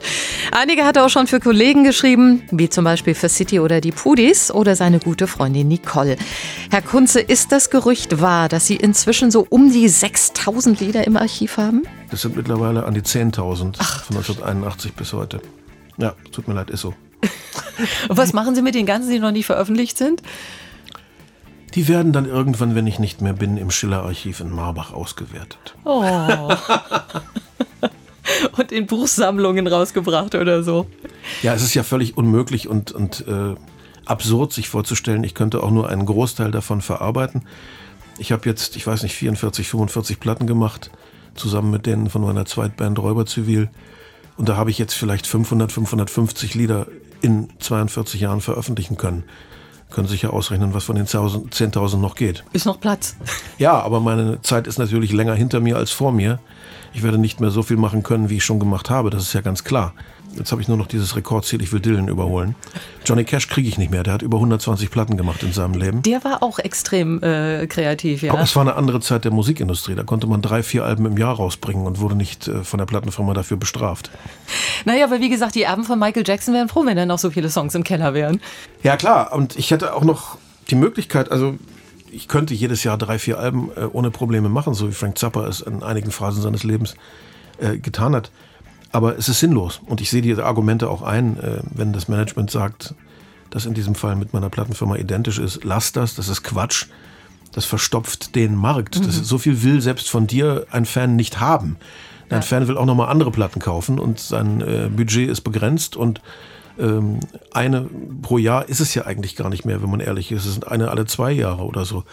Einige 0.52 0.86
hat 0.86 0.96
er 0.96 1.06
auch 1.06 1.10
schon 1.10 1.28
für 1.28 1.40
Kollegen 1.40 1.84
geschrieben, 1.84 2.42
wie 2.50 2.70
zum 2.70 2.84
Beispiel 2.84 3.14
für 3.14 3.30
City 3.30 3.60
oder 3.60 3.80
die 3.80 3.92
Pudis 3.92 4.50
oder 4.50 4.76
seine 4.76 4.98
gute 4.98 5.28
Freundin 5.28 5.68
Nicole. 5.68 6.16
Herr 6.72 6.82
Kunze, 6.82 7.20
ist 7.20 7.52
das 7.52 7.70
Gerücht 7.70 8.22
wahr, 8.22 8.50
dass 8.50 8.66
Sie 8.66 8.76
inzwischen 8.76 9.30
so 9.30 9.46
um 9.50 9.72
die 9.72 9.88
6000 9.88 10.80
Lieder 10.80 11.06
im 11.06 11.16
Archiv 11.16 11.58
haben? 11.58 11.84
Das 12.12 12.22
sind 12.22 12.36
mittlerweile 12.36 12.86
an 12.86 12.94
die 12.94 13.02
10.000 13.02 13.36
von 13.36 14.18
1981 14.18 14.94
bis 14.94 15.14
heute. 15.14 15.42
Ja, 15.98 16.14
tut 16.32 16.48
mir 16.48 16.54
leid, 16.54 16.70
ist 16.70 16.82
so. 16.82 16.94
Und 18.10 18.10
was 18.18 18.34
machen 18.34 18.54
Sie 18.54 18.62
mit 18.62 18.76
den 18.76 18.86
ganzen, 18.86 19.10
die 19.10 19.20
noch 19.20 19.32
nicht 19.32 19.46
veröffentlicht 19.46 19.98
sind? 19.98 20.22
Die 21.74 21.88
werden 21.88 22.12
dann 22.12 22.26
irgendwann, 22.26 22.76
wenn 22.76 22.86
ich 22.86 23.00
nicht 23.00 23.22
mehr 23.22 23.32
bin, 23.32 23.56
im 23.56 23.72
Schiller-Archiv 23.72 24.42
in 24.42 24.52
Marbach 24.52 24.92
ausgewertet. 24.92 25.76
Oh. 25.86 26.04
und 28.58 28.72
in 28.74 28.88
Buchsammlungen 28.88 29.68
rausgebracht 29.68 30.36
oder 30.36 30.64
so. 30.64 30.88
Ja, 31.42 31.54
es 31.54 31.64
ist 31.64 31.74
ja 31.74 31.84
völlig 31.84 32.18
unmöglich 32.18 32.68
und, 32.68 32.92
und 32.92 33.26
äh, 33.26 33.56
absurd, 34.06 34.52
sich 34.52 34.68
vorzustellen, 34.68 35.24
ich 35.24 35.34
könnte 35.34 35.64
auch 35.64 35.72
nur 35.72 35.88
einen 35.88 36.06
Großteil 36.06 36.52
davon 36.52 36.82
verarbeiten. 36.82 37.44
Ich 38.18 38.34
habe 38.34 38.50
jetzt, 38.50 38.76
ich 38.76 38.86
weiß 38.86 39.04
nicht, 39.04 39.16
44, 39.16 39.70
45 39.70 40.20
Platten 40.20 40.48
gemacht, 40.48 40.92
zusammen 41.36 41.72
mit 41.72 41.86
denen 41.86 42.10
von 42.10 42.22
meiner 42.22 42.46
Zweitband 42.46 43.00
Räuber 43.00 43.26
Zivil. 43.26 43.70
Und 44.38 44.50
da 44.50 44.58
habe 44.58 44.72
ich 44.72 44.78
jetzt 44.78 44.94
vielleicht 44.94 45.28
500, 45.28 45.72
550 45.72 46.56
Lieder 46.56 46.88
in 47.22 47.50
42 47.60 48.22
Jahren 48.22 48.42
veröffentlichen 48.42 48.98
können. 48.98 49.24
Können 49.90 50.08
sich 50.08 50.22
ja 50.22 50.30
ausrechnen, 50.30 50.74
was 50.74 50.86
von 50.86 50.96
den 50.96 51.06
10.000 51.06 51.98
noch 51.98 52.16
geht. 52.16 52.44
Ist 52.54 52.66
noch 52.66 52.80
Platz. 52.80 53.16
Ja, 53.58 53.80
aber 53.80 54.00
meine 54.00 54.42
Zeit 54.42 54.66
ist 54.66 54.80
natürlich 54.80 55.12
länger 55.12 55.36
hinter 55.36 55.60
mir 55.60 55.78
als 55.78 55.92
vor 55.92 56.12
mir. 56.12 56.40
Ich 56.94 57.04
werde 57.04 57.20
nicht 57.20 57.40
mehr 57.40 57.52
so 57.52 57.62
viel 57.62 57.78
machen 57.78 58.02
können, 58.02 58.30
wie 58.30 58.38
ich 58.38 58.46
schon 58.46 58.60
gemacht 58.60 58.90
habe. 58.90 59.12
Das 59.12 59.22
ist 59.22 59.34
ja 59.34 59.42
ganz 59.42 59.64
klar. 59.64 59.94
Jetzt 60.36 60.52
habe 60.52 60.62
ich 60.62 60.68
nur 60.68 60.78
noch 60.78 60.88
dieses 60.88 61.16
Rekordziel, 61.16 61.62
ich 61.62 61.72
will 61.74 61.80
Dylan 61.80 62.08
überholen. 62.08 62.56
Johnny 63.06 63.24
Cash 63.24 63.48
kriege 63.48 63.68
ich 63.68 63.78
nicht 63.78 63.92
mehr. 63.92 64.04
Der 64.04 64.14
hat 64.14 64.22
über 64.22 64.38
120 64.38 64.90
Platten 64.90 65.18
gemacht 65.18 65.44
in 65.44 65.52
seinem 65.52 65.74
Leben. 65.74 66.02
Der 66.04 66.24
war 66.24 66.42
auch 66.42 66.60
extrem 66.60 67.22
äh, 67.22 67.68
kreativ, 67.68 68.24
ja. 68.24 68.32
Aber 68.32 68.42
es 68.42 68.56
war 68.56 68.62
eine 68.62 68.76
andere 68.76 69.02
Zeit 69.02 69.26
der 69.26 69.32
Musikindustrie. 69.32 69.96
Da 69.96 70.04
konnte 70.04 70.28
man 70.28 70.42
drei, 70.42 70.64
vier 70.64 70.86
Alben 70.86 71.06
im 71.06 71.18
Jahr 71.18 71.36
rausbringen 71.36 71.86
und 71.86 72.00
wurde 72.00 72.16
nicht 72.16 72.48
äh, 72.48 72.64
von 72.64 72.78
der 72.78 72.86
Plattenfirma 72.86 73.34
dafür 73.34 73.58
bestraft. 73.58 74.10
Naja, 74.86 75.06
aber 75.06 75.20
wie 75.20 75.30
gesagt, 75.30 75.56
die 75.56 75.64
Erben 75.64 75.84
von 75.84 76.00
Michael 76.00 76.24
Jackson 76.26 76.54
wären 76.54 76.70
froh, 76.70 76.86
wenn 76.86 76.98
da 76.98 77.06
noch 77.06 77.20
so 77.20 77.32
viele 77.32 77.50
Songs 77.50 77.76
im 77.76 77.84
Keller 77.84 78.14
wären. 78.14 78.42
Ja, 78.84 78.98
klar. 78.98 79.34
Und 79.34 79.58
ich 79.58 79.72
hätte 79.72 79.94
auch 79.94 80.04
noch 80.04 80.38
die 80.70 80.76
Möglichkeit, 80.76 81.32
also 81.32 81.58
ich 82.12 82.28
könnte 82.28 82.54
jedes 82.54 82.84
Jahr 82.84 82.98
drei, 82.98 83.20
vier 83.20 83.40
Alben 83.40 83.70
äh, 83.76 83.86
ohne 83.86 84.12
Probleme 84.12 84.50
machen, 84.50 84.74
so 84.74 84.88
wie 84.88 84.94
Frank 84.94 85.18
Zappa 85.18 85.48
es 85.48 85.62
in 85.62 85.84
einigen 85.84 86.12
Phasen 86.12 86.42
seines 86.42 86.64
Lebens 86.64 86.96
äh, 87.58 87.78
getan 87.78 88.16
hat. 88.16 88.32
Aber 88.92 89.18
es 89.18 89.30
ist 89.30 89.40
sinnlos. 89.40 89.82
Und 89.86 90.02
ich 90.02 90.10
sehe 90.10 90.22
diese 90.22 90.46
Argumente 90.46 90.90
auch 90.90 91.02
ein, 91.02 91.38
äh, 91.40 91.62
wenn 91.74 91.94
das 91.94 92.08
Management 92.08 92.52
sagt, 92.52 92.94
das 93.50 93.66
in 93.66 93.74
diesem 93.74 93.96
Fall 93.96 94.16
mit 94.16 94.34
meiner 94.34 94.50
Plattenfirma 94.50 94.96
identisch 94.96 95.40
ist. 95.40 95.64
Lass 95.64 95.92
das, 95.92 96.16
das 96.16 96.30
ist 96.30 96.44
Quatsch. 96.44 96.88
Das 97.52 97.66
verstopft 97.66 98.36
den 98.36 98.56
Markt. 98.56 98.96
Das 98.96 99.08
ist, 99.08 99.26
so 99.26 99.38
viel 99.38 99.62
will 99.62 99.82
selbst 99.82 100.10
von 100.10 100.26
dir 100.26 100.68
ein 100.72 100.86
Fan 100.86 101.18
nicht 101.18 101.42
haben. 101.42 101.76
Ein 102.30 102.44
Fan 102.44 102.70
will 102.70 102.78
auch 102.78 102.86
nochmal 102.86 103.10
andere 103.10 103.30
Platten 103.30 103.60
kaufen 103.60 104.00
und 104.00 104.18
sein 104.18 104.62
äh, 104.62 104.90
Budget 104.90 105.30
ist 105.30 105.42
begrenzt 105.42 105.98
und 105.98 106.22
ähm, 106.80 107.20
eine 107.54 107.88
pro 108.22 108.38
Jahr 108.38 108.70
ist 108.70 108.80
es 108.80 108.94
ja 108.94 109.06
eigentlich 109.06 109.36
gar 109.36 109.50
nicht 109.50 109.66
mehr, 109.66 109.82
wenn 109.82 109.90
man 109.90 110.00
ehrlich 110.00 110.32
ist. 110.32 110.46
Es 110.46 110.54
sind 110.54 110.68
eine 110.68 110.90
alle 110.90 111.06
zwei 111.06 111.32
Jahre 111.32 111.64
oder 111.64 111.86
so. 111.86 112.04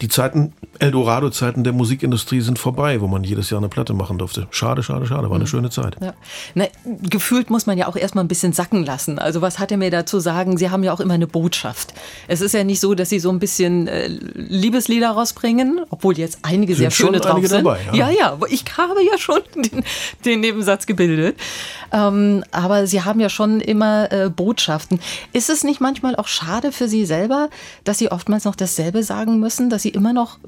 Die 0.00 0.08
Zeiten, 0.08 0.52
Eldorado-Zeiten 0.78 1.64
der 1.64 1.72
Musikindustrie 1.72 2.40
sind 2.40 2.58
vorbei, 2.58 3.00
wo 3.00 3.06
man 3.06 3.24
jedes 3.24 3.50
Jahr 3.50 3.60
eine 3.60 3.68
Platte 3.68 3.94
machen 3.94 4.18
durfte. 4.18 4.46
Schade, 4.50 4.82
schade, 4.82 5.06
schade. 5.06 5.28
War 5.28 5.36
eine 5.36 5.46
schöne 5.46 5.70
Zeit. 5.70 5.96
Ja. 6.00 6.14
Na, 6.54 6.66
gefühlt 7.02 7.50
muss 7.50 7.66
man 7.66 7.78
ja 7.78 7.88
auch 7.88 7.96
erstmal 7.96 8.24
ein 8.24 8.28
bisschen 8.28 8.52
sacken 8.52 8.84
lassen. 8.84 9.18
Also 9.18 9.40
was 9.40 9.58
hat 9.58 9.72
er 9.72 9.78
mir 9.78 9.90
dazu 9.90 10.20
sagen? 10.20 10.56
Sie 10.56 10.70
haben 10.70 10.82
ja 10.84 10.92
auch 10.92 11.00
immer 11.00 11.14
eine 11.14 11.26
Botschaft. 11.26 11.94
Es 12.28 12.40
ist 12.40 12.54
ja 12.54 12.64
nicht 12.64 12.80
so, 12.80 12.94
dass 12.94 13.08
Sie 13.08 13.18
so 13.18 13.30
ein 13.30 13.38
bisschen 13.38 13.88
äh, 13.88 14.08
Liebeslieder 14.08 15.10
rausbringen, 15.10 15.80
obwohl 15.90 16.16
jetzt 16.18 16.38
einige 16.42 16.74
Sind 16.74 16.82
sehr 16.82 16.90
schöne 16.90 17.20
drauf 17.20 17.44
sind. 17.46 17.64
dabei, 17.64 17.80
ja. 17.92 18.08
ja, 18.08 18.10
ja, 18.10 18.38
ich 18.48 18.64
habe 18.76 19.02
ja 19.02 19.18
schon 19.18 19.40
den, 19.54 19.84
den 20.24 20.40
Nebensatz 20.40 20.86
gebildet. 20.86 21.36
Ähm, 21.92 22.44
aber 22.52 22.86
Sie 22.86 23.02
haben 23.02 23.20
ja 23.20 23.28
schon 23.28 23.60
immer 23.60 23.97
äh, 24.06 24.30
Botschaften. 24.30 25.00
Ist 25.32 25.50
es 25.50 25.64
nicht 25.64 25.80
manchmal 25.80 26.16
auch 26.16 26.28
schade 26.28 26.72
für 26.72 26.88
Sie 26.88 27.04
selber, 27.04 27.50
dass 27.84 27.98
Sie 27.98 28.10
oftmals 28.10 28.44
noch 28.44 28.56
dasselbe 28.56 29.02
sagen 29.02 29.40
müssen, 29.40 29.70
dass 29.70 29.82
Sie 29.82 29.90
immer 29.90 30.12
noch 30.12 30.38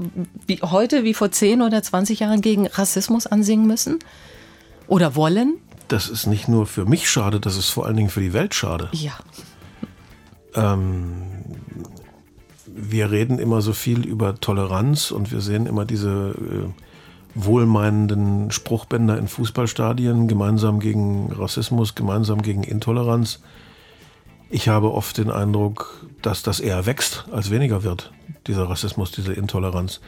wie 0.46 0.60
heute, 0.62 1.04
wie 1.04 1.14
vor 1.14 1.30
10 1.30 1.62
oder 1.62 1.82
20 1.82 2.20
Jahren 2.20 2.40
gegen 2.40 2.66
Rassismus 2.66 3.26
ansingen 3.26 3.66
müssen? 3.66 3.98
Oder 4.86 5.14
wollen? 5.14 5.58
das 5.90 6.08
ist 6.08 6.26
nicht 6.26 6.48
nur 6.48 6.66
für 6.66 6.84
mich 6.84 7.10
schade, 7.10 7.40
das 7.40 7.56
ist 7.56 7.70
vor 7.70 7.86
allen 7.86 7.96
Dingen 7.96 8.10
für 8.10 8.20
die 8.20 8.32
Welt 8.32 8.54
schade. 8.54 8.88
Ja. 8.92 9.12
Wir 12.66 13.10
reden 13.10 13.38
immer 13.38 13.60
so 13.60 13.72
viel 13.72 14.04
über 14.04 14.36
Toleranz 14.36 15.10
und 15.10 15.32
wir 15.32 15.40
sehen 15.40 15.66
immer 15.66 15.84
diese 15.84 16.34
äh, 16.38 16.68
wohlmeinenden 17.34 18.50
Spruchbänder 18.50 19.18
in 19.18 19.28
Fußballstadien, 19.28 20.28
gemeinsam 20.28 20.80
gegen 20.80 21.32
Rassismus, 21.32 21.94
gemeinsam 21.94 22.42
gegen 22.42 22.62
Intoleranz. 22.62 23.40
Ich 24.48 24.68
habe 24.68 24.92
oft 24.92 25.16
den 25.18 25.30
Eindruck, 25.30 26.06
dass 26.22 26.42
das 26.42 26.60
eher 26.60 26.86
wächst 26.86 27.26
als 27.32 27.50
weniger 27.50 27.84
wird, 27.84 28.12
dieser 28.46 28.68
Rassismus, 28.68 29.12
diese 29.12 29.32
Intoleranz. 29.32 30.00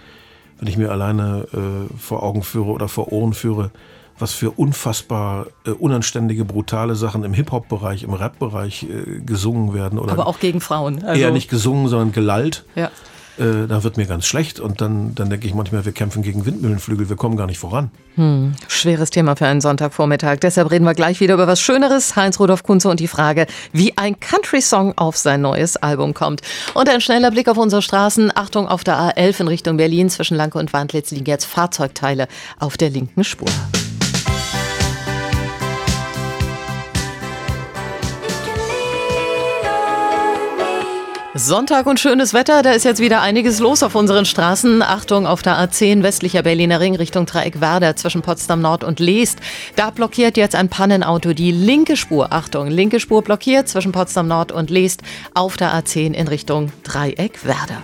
Wenn 0.58 0.68
ich 0.68 0.76
mir 0.76 0.90
alleine 0.90 1.46
äh, 1.52 1.96
vor 1.98 2.22
Augen 2.22 2.42
führe 2.42 2.70
oder 2.70 2.88
vor 2.88 3.12
Ohren 3.12 3.32
führe, 3.34 3.70
was 4.18 4.32
für 4.32 4.50
unfassbar 4.50 5.46
äh, 5.66 5.70
unanständige, 5.70 6.44
brutale 6.44 6.94
Sachen 6.96 7.24
im 7.24 7.34
Hip-Hop-Bereich, 7.34 8.02
im 8.02 8.14
Rap-Bereich 8.14 8.84
äh, 8.84 9.20
gesungen 9.20 9.74
werden. 9.74 9.98
Oder 9.98 10.12
Aber 10.12 10.26
auch 10.26 10.38
gegen 10.38 10.60
Frauen. 10.60 11.02
Also, 11.02 11.20
eher 11.20 11.30
nicht 11.30 11.48
gesungen, 11.48 11.88
sondern 11.88 12.12
gelallt. 12.12 12.64
Ja. 12.74 12.90
Äh, 13.38 13.66
da 13.66 13.82
wird 13.82 13.96
mir 13.96 14.06
ganz 14.06 14.26
schlecht 14.26 14.60
und 14.60 14.80
dann, 14.80 15.14
dann 15.14 15.30
denke 15.30 15.46
ich 15.46 15.54
manchmal, 15.54 15.84
wir 15.84 15.92
kämpfen 15.92 16.22
gegen 16.22 16.44
Windmühlenflügel, 16.44 17.08
wir 17.08 17.16
kommen 17.16 17.36
gar 17.36 17.46
nicht 17.46 17.58
voran. 17.58 17.90
Schweres 18.68 19.10
Thema 19.10 19.36
für 19.36 19.46
einen 19.46 19.62
Sonntagvormittag. 19.62 20.38
Deshalb 20.40 20.70
reden 20.70 20.84
wir 20.84 20.94
gleich 20.94 21.20
wieder 21.20 21.34
über 21.34 21.46
was 21.46 21.60
Schöneres. 21.60 22.14
Heinz-Rudolf 22.14 22.62
Kunze 22.62 22.90
und 22.90 23.00
die 23.00 23.08
Frage, 23.08 23.46
wie 23.72 23.96
ein 23.96 24.20
Country-Song 24.20 24.98
auf 24.98 25.16
sein 25.16 25.40
neues 25.40 25.76
Album 25.76 26.12
kommt. 26.12 26.42
Und 26.74 26.88
ein 26.88 27.00
schneller 27.00 27.30
Blick 27.30 27.48
auf 27.48 27.56
unsere 27.56 27.80
Straßen. 27.80 28.30
Achtung, 28.34 28.68
auf 28.68 28.84
der 28.84 28.96
A11 28.96 29.40
in 29.40 29.48
Richtung 29.48 29.76
Berlin 29.78 30.10
zwischen 30.10 30.36
Lanke 30.36 30.58
und 30.58 30.72
Wandlitz 30.72 31.10
liegen 31.10 31.26
jetzt 31.26 31.46
Fahrzeugteile 31.46 32.28
auf 32.58 32.76
der 32.76 32.90
linken 32.90 33.24
Spur. 33.24 33.48
Sonntag 41.34 41.86
und 41.86 41.98
schönes 41.98 42.34
Wetter, 42.34 42.62
da 42.62 42.72
ist 42.72 42.84
jetzt 42.84 43.00
wieder 43.00 43.22
einiges 43.22 43.58
los 43.58 43.82
auf 43.82 43.94
unseren 43.94 44.26
Straßen. 44.26 44.82
Achtung 44.82 45.26
auf 45.26 45.40
der 45.40 45.56
A10 45.56 46.02
westlicher 46.02 46.42
Berliner 46.42 46.78
Ring 46.78 46.94
Richtung 46.94 47.24
Dreieck 47.24 47.62
Werder 47.62 47.96
zwischen 47.96 48.20
Potsdam 48.20 48.60
Nord 48.60 48.84
und 48.84 49.00
Leest. 49.00 49.38
Da 49.74 49.88
blockiert 49.88 50.36
jetzt 50.36 50.54
ein 50.54 50.68
Pannenauto 50.68 51.32
die 51.32 51.50
linke 51.50 51.96
Spur. 51.96 52.34
Achtung, 52.34 52.68
linke 52.68 53.00
Spur 53.00 53.22
blockiert 53.22 53.66
zwischen 53.66 53.92
Potsdam 53.92 54.28
Nord 54.28 54.52
und 54.52 54.68
Leest 54.68 55.00
auf 55.32 55.56
der 55.56 55.72
A10 55.72 56.12
in 56.12 56.28
Richtung 56.28 56.70
Dreieck 56.82 57.46
Werder. 57.46 57.82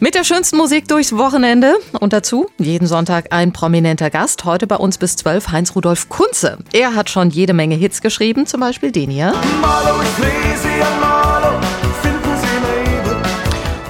Mit 0.00 0.16
der 0.16 0.24
schönsten 0.24 0.56
Musik 0.56 0.88
durchs 0.88 1.16
Wochenende 1.16 1.74
und 2.00 2.12
dazu 2.12 2.48
jeden 2.58 2.88
Sonntag 2.88 3.26
ein 3.30 3.52
prominenter 3.52 4.10
Gast. 4.10 4.44
Heute 4.44 4.66
bei 4.66 4.76
uns 4.76 4.98
bis 4.98 5.14
12 5.14 5.52
Heinz-Rudolf 5.52 6.08
Kunze. 6.08 6.58
Er 6.72 6.96
hat 6.96 7.10
schon 7.10 7.30
jede 7.30 7.54
Menge 7.54 7.76
Hits 7.76 8.02
geschrieben, 8.02 8.46
zum 8.46 8.58
Beispiel 8.58 8.90
den 8.90 9.10
hier. 9.10 9.32
Marlo, 9.62 10.02
ich 10.02 10.08
flehe 10.08 11.15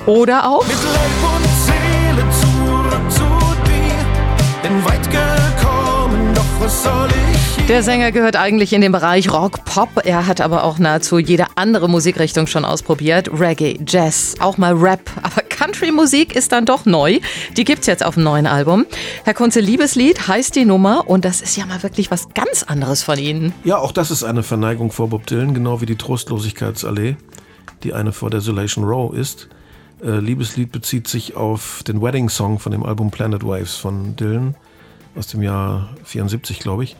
Oder 0.07 0.49
auch 0.49 0.65
mit 0.65 0.77
Leib 0.77 1.35
und 1.35 1.45
Seele 1.67 2.31
zurück 2.31 3.11
zu 3.11 3.25
dir. 3.65 4.63
Bin 4.63 4.85
weit 4.85 5.03
gekommen, 5.11 6.33
doch 6.33 6.45
was 6.61 6.85
soll 6.85 7.09
ich 7.09 7.57
hier? 7.57 7.67
Der 7.67 7.83
Sänger 7.83 8.13
gehört 8.13 8.37
eigentlich 8.37 8.73
in 8.73 8.83
den 8.83 8.93
Bereich 8.93 9.33
Rock, 9.33 9.65
Pop. 9.65 9.89
Er 10.05 10.29
hat 10.29 10.41
aber 10.41 10.63
auch 10.63 10.79
nahezu 10.79 11.19
jede 11.19 11.47
andere 11.57 11.89
Musikrichtung 11.89 12.47
schon 12.47 12.65
ausprobiert. 12.65 13.31
Reggae, 13.37 13.81
Jazz, 13.85 14.37
auch 14.39 14.59
mal 14.59 14.75
Rap. 14.75 15.01
Aber 15.25 15.43
Country-Musik 15.43 16.37
ist 16.37 16.53
dann 16.53 16.67
doch 16.67 16.87
neu. 16.87 17.19
Die 17.57 17.65
gibt's 17.65 17.89
jetzt 17.89 18.05
auf 18.07 18.15
dem 18.15 18.23
neuen 18.23 18.47
Album. 18.47 18.87
Herr 19.25 19.35
Kunze, 19.35 19.59
Liebeslied 19.59 20.29
heißt 20.29 20.55
die 20.55 20.67
Nummer 20.67 21.09
und 21.09 21.25
das 21.25 21.41
ist 21.41 21.57
ja 21.57 21.67
mal 21.67 21.83
wirklich 21.83 22.13
was 22.13 22.29
ganz 22.33 22.63
anderes 22.63 23.03
von 23.03 23.19
Ihnen. 23.19 23.53
Ja, 23.65 23.79
auch 23.79 23.91
das 23.91 24.13
ist 24.13 24.23
eine 24.23 24.45
Verneigung 24.45 24.93
vor 24.93 25.09
Bob 25.09 25.27
Dylan, 25.27 25.53
genau 25.53 25.81
wie 25.81 25.87
die 25.87 25.97
Trostlosigkeitsallee, 25.97 27.17
die 27.83 27.93
eine 27.93 28.13
vor 28.13 28.31
Desolation 28.31 28.85
Row 28.85 29.13
ist. 29.13 29.49
Äh, 30.03 30.19
Liebeslied 30.19 30.73
bezieht 30.73 31.09
sich 31.09 31.37
auf 31.37 31.83
den 31.87 32.03
Wedding 32.03 32.29
Song 32.29 32.59
von 32.59 32.73
dem 32.73 32.83
Album 32.83 33.11
Planet 33.11 33.43
Waves 33.45 33.77
von 33.77 34.17
Dylan 34.17 34.55
aus 35.17 35.29
dem 35.29 35.43
Jahr 35.43 35.89
74, 36.05 36.59
glaube 36.59 36.85
ich, 36.85 36.97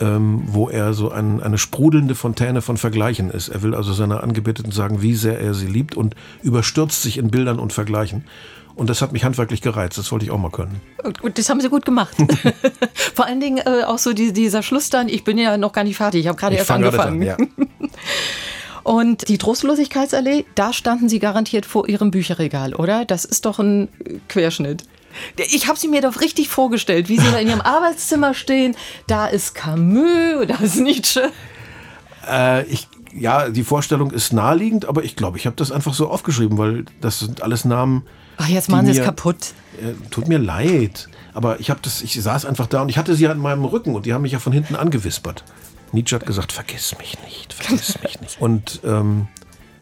ähm, 0.00 0.42
wo 0.46 0.68
er 0.68 0.94
so 0.94 1.10
ein, 1.10 1.42
eine 1.42 1.58
sprudelnde 1.58 2.14
Fontäne 2.14 2.62
von 2.62 2.76
Vergleichen 2.76 3.30
ist. 3.30 3.48
Er 3.48 3.62
will 3.62 3.74
also 3.74 3.92
seiner 3.92 4.22
Angebeteten 4.22 4.70
sagen, 4.70 5.02
wie 5.02 5.14
sehr 5.14 5.40
er 5.40 5.54
sie 5.54 5.66
liebt 5.66 5.96
und 5.96 6.14
überstürzt 6.42 7.02
sich 7.02 7.18
in 7.18 7.30
Bildern 7.30 7.58
und 7.58 7.72
Vergleichen. 7.72 8.24
Und 8.74 8.88
das 8.88 9.02
hat 9.02 9.12
mich 9.12 9.24
handwerklich 9.24 9.60
gereizt, 9.60 9.98
das 9.98 10.10
wollte 10.12 10.24
ich 10.24 10.30
auch 10.30 10.38
mal 10.38 10.50
können. 10.50 10.80
Und 11.20 11.36
das 11.36 11.50
haben 11.50 11.60
Sie 11.60 11.68
gut 11.68 11.84
gemacht. 11.84 12.16
Vor 13.14 13.26
allen 13.26 13.40
Dingen 13.40 13.58
äh, 13.58 13.84
auch 13.84 13.98
so 13.98 14.14
die, 14.14 14.32
dieser 14.32 14.62
Schluss 14.62 14.88
dann, 14.88 15.08
ich 15.08 15.24
bin 15.24 15.36
ja 15.36 15.58
noch 15.58 15.72
gar 15.72 15.84
nicht 15.84 15.96
fertig, 15.96 16.22
ich 16.22 16.28
habe 16.28 16.38
gerade 16.38 16.56
erst 16.56 16.70
angefangen. 16.70 17.20
an, 17.20 17.22
ja. 17.22 17.36
Und 18.82 19.28
die 19.28 19.38
Trostlosigkeitsallee, 19.38 20.44
da 20.54 20.72
standen 20.72 21.08
Sie 21.08 21.18
garantiert 21.18 21.66
vor 21.66 21.88
Ihrem 21.88 22.10
Bücherregal, 22.10 22.74
oder? 22.74 23.04
Das 23.04 23.24
ist 23.24 23.44
doch 23.46 23.58
ein 23.58 23.88
Querschnitt. 24.28 24.84
Ich 25.36 25.68
habe 25.68 25.78
sie 25.78 25.88
mir 25.88 26.00
doch 26.00 26.20
richtig 26.20 26.48
vorgestellt, 26.48 27.08
wie 27.08 27.18
sie 27.18 27.30
da 27.30 27.38
in 27.38 27.48
ihrem 27.48 27.60
Arbeitszimmer 27.64 28.34
stehen. 28.34 28.74
Da 29.06 29.26
ist 29.26 29.54
Camus, 29.54 30.46
da 30.48 30.56
ist 30.56 30.76
Nietzsche. 30.76 31.30
Äh, 32.28 32.64
ich, 32.66 32.88
ja, 33.14 33.50
die 33.50 33.64
Vorstellung 33.64 34.10
ist 34.10 34.32
naheliegend, 34.32 34.86
aber 34.86 35.04
ich 35.04 35.16
glaube, 35.16 35.38
ich 35.38 35.46
habe 35.46 35.56
das 35.56 35.70
einfach 35.70 35.94
so 35.94 36.08
aufgeschrieben, 36.08 36.58
weil 36.58 36.84
das 37.00 37.18
sind 37.18 37.42
alles 37.42 37.64
Namen. 37.64 38.04
Ach, 38.38 38.48
jetzt 38.48 38.70
machen 38.70 38.86
Sie 38.86 38.98
es 38.98 39.04
kaputt. 39.04 39.52
Äh, 39.80 39.92
tut 40.10 40.28
mir 40.28 40.38
leid, 40.38 41.08
aber 41.34 41.60
ich 41.60 41.70
habe 41.70 41.80
das, 41.82 42.02
ich 42.02 42.20
saß 42.20 42.44
einfach 42.44 42.66
da 42.66 42.82
und 42.82 42.88
ich 42.88 42.98
hatte 42.98 43.14
sie 43.14 43.24
ja 43.24 43.32
in 43.32 43.38
meinem 43.38 43.64
Rücken 43.64 43.94
und 43.94 44.06
die 44.06 44.14
haben 44.14 44.22
mich 44.22 44.32
ja 44.32 44.38
von 44.38 44.52
hinten 44.52 44.76
angewispert. 44.76 45.44
Nietzsche 45.92 46.16
hat 46.16 46.26
gesagt, 46.26 46.52
vergiss 46.52 46.96
mich 46.98 47.16
nicht, 47.24 47.52
vergiss 47.52 48.00
mich 48.02 48.20
nicht. 48.20 48.40
Und 48.40 48.80
ähm, 48.84 49.28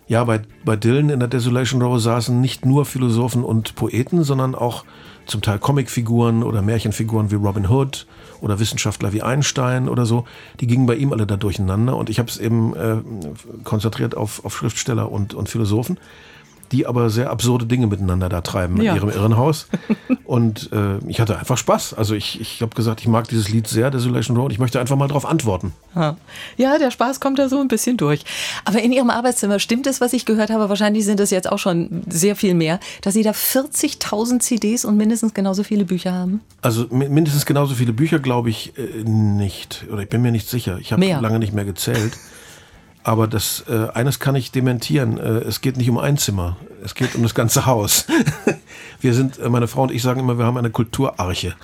ja, 0.09 0.25
bei, 0.25 0.43
bei 0.65 0.77
Dylan 0.77 1.09
in 1.09 1.21
der 1.21 1.29
Desolation 1.29 1.81
Row 1.81 2.01
saßen 2.01 2.41
nicht 2.41 2.67
nur 2.67 2.85
Philosophen 2.85 3.45
und 3.45 3.77
Poeten, 3.77 4.25
sondern 4.25 4.55
auch 4.57 4.85
zum 5.27 5.43
Teil 5.43 5.61
Comicfiguren 5.61 6.43
oder 6.43 6.63
Märchenfiguren 6.63 7.31
wie 7.31 7.37
Robin 7.37 7.69
Hood 7.69 8.07
oder 8.41 8.59
Wissenschaftler 8.59 9.13
wie 9.13 9.23
Einstein 9.23 9.89
oder 9.89 10.07
so. 10.07 10.25
Die 10.59 10.67
gingen 10.67 10.87
bei 10.87 10.97
ihm 10.97 11.13
alle 11.13 11.27
da 11.27 11.37
durcheinander 11.37 11.97
und 11.97 12.11
ich 12.11 12.19
habe 12.19 12.29
es 12.29 12.39
eben 12.39 12.75
äh, 12.75 12.97
konzentriert 13.63 14.17
auf, 14.17 14.45
auf 14.45 14.57
Schriftsteller 14.57 15.13
und, 15.13 15.35
und 15.35 15.49
Philosophen, 15.49 15.99
die 16.73 16.87
aber 16.87 17.11
sehr 17.11 17.31
absurde 17.31 17.67
Dinge 17.67 17.87
miteinander 17.87 18.29
da 18.29 18.41
treiben 18.41 18.81
Ja. 18.81 18.93
in 18.93 18.97
ihrem 18.99 19.11
Irrenhaus. 19.11 19.67
und 20.25 20.71
äh, 20.73 20.99
ich 21.09 21.21
hatte 21.21 21.39
einfach 21.39 21.57
Spaß. 21.59 21.95
Also 21.95 22.15
ich, 22.15 22.41
ich 22.41 22.63
habe 22.63 22.75
gesagt, 22.75 23.01
ich 23.01 23.09
mag 23.09 23.29
dieses 23.29 23.49
Lied 23.49 23.67
sehr, 23.67 23.91
Desolation 23.91 24.37
Row, 24.37 24.45
und 24.47 24.53
ich 24.53 24.59
möchte 24.59 24.79
einfach 24.81 24.97
mal 24.97 25.09
darauf 25.09 25.27
antworten. 25.27 25.73
Ja. 25.97 26.17
ja, 26.57 26.79
der 26.79 26.91
Spaß 26.91 27.19
kommt 27.21 27.39
da 27.39 27.49
so 27.49 27.61
ein 27.61 27.69
bisschen 27.69 27.97
durch. 27.97 28.25
Aber 28.65 28.81
in 28.81 28.93
Ihrem 28.93 29.11
Arbeitszimmer 29.11 29.59
stimmt 29.59 29.87
es, 29.87 30.01
was 30.01 30.13
ich 30.13 30.25
gehört 30.25 30.51
habe? 30.51 30.69
Wahrscheinlich 30.69 31.05
sind 31.05 31.19
es 31.21 31.31
jetzt 31.31 31.51
auch 31.51 31.59
schon 31.59 32.03
sehr 32.09 32.37
viel 32.37 32.55
mehr, 32.55 32.79
dass 33.03 33.15
Sie 33.15 33.23
da 33.23 33.33
40.000 33.33 34.41
CDs 34.41 34.85
und 34.85 34.97
mindestens 34.97 35.35
genauso 35.35 35.63
viele 35.65 35.85
Bücher 35.85 36.13
haben. 36.13 36.41
Also 36.63 36.85
mi- 36.91 37.09
mindestens 37.09 37.47
genauso 37.47 37.75
viele 37.75 37.93
Bücher 37.93 38.19
glaube 38.21 38.51
ich 38.51 38.73
äh, 38.79 39.03
nicht. 39.05 39.85
Oder 39.93 40.03
ich 40.03 40.09
bin 40.09 40.23
mir 40.23 40.31
nicht 40.33 40.49
sicher. 40.49 40.79
Ich 40.81 40.93
habe 40.93 41.05
lange 41.05 41.39
nicht 41.39 41.53
mehr 41.53 41.65
gezählt. 41.65 42.13
Aber 43.03 43.27
das 43.27 43.65
äh, 43.69 43.89
eines 43.95 44.19
kann 44.19 44.35
ich 44.35 44.53
dementieren. 44.53 45.19
Äh, 45.19 45.41
es 45.41 45.61
geht 45.61 45.77
nicht 45.77 45.89
um 45.89 45.99
ein 45.99 46.19
Zimmer. 46.19 46.57
Es 46.85 46.95
geht 46.95 47.15
um 47.15 47.23
das 47.23 47.35
ganze 47.35 47.67
Haus. 47.67 48.07
wir 49.01 49.15
sind, 49.15 49.39
äh, 49.39 49.49
meine 49.49 49.69
Frau 49.69 49.83
und 49.83 49.93
ich 49.93 50.03
sagen 50.03 50.21
immer, 50.21 50.39
wir 50.39 50.45
haben 50.45 50.59
eine 50.59 50.71
Kulturarche. 50.71 51.55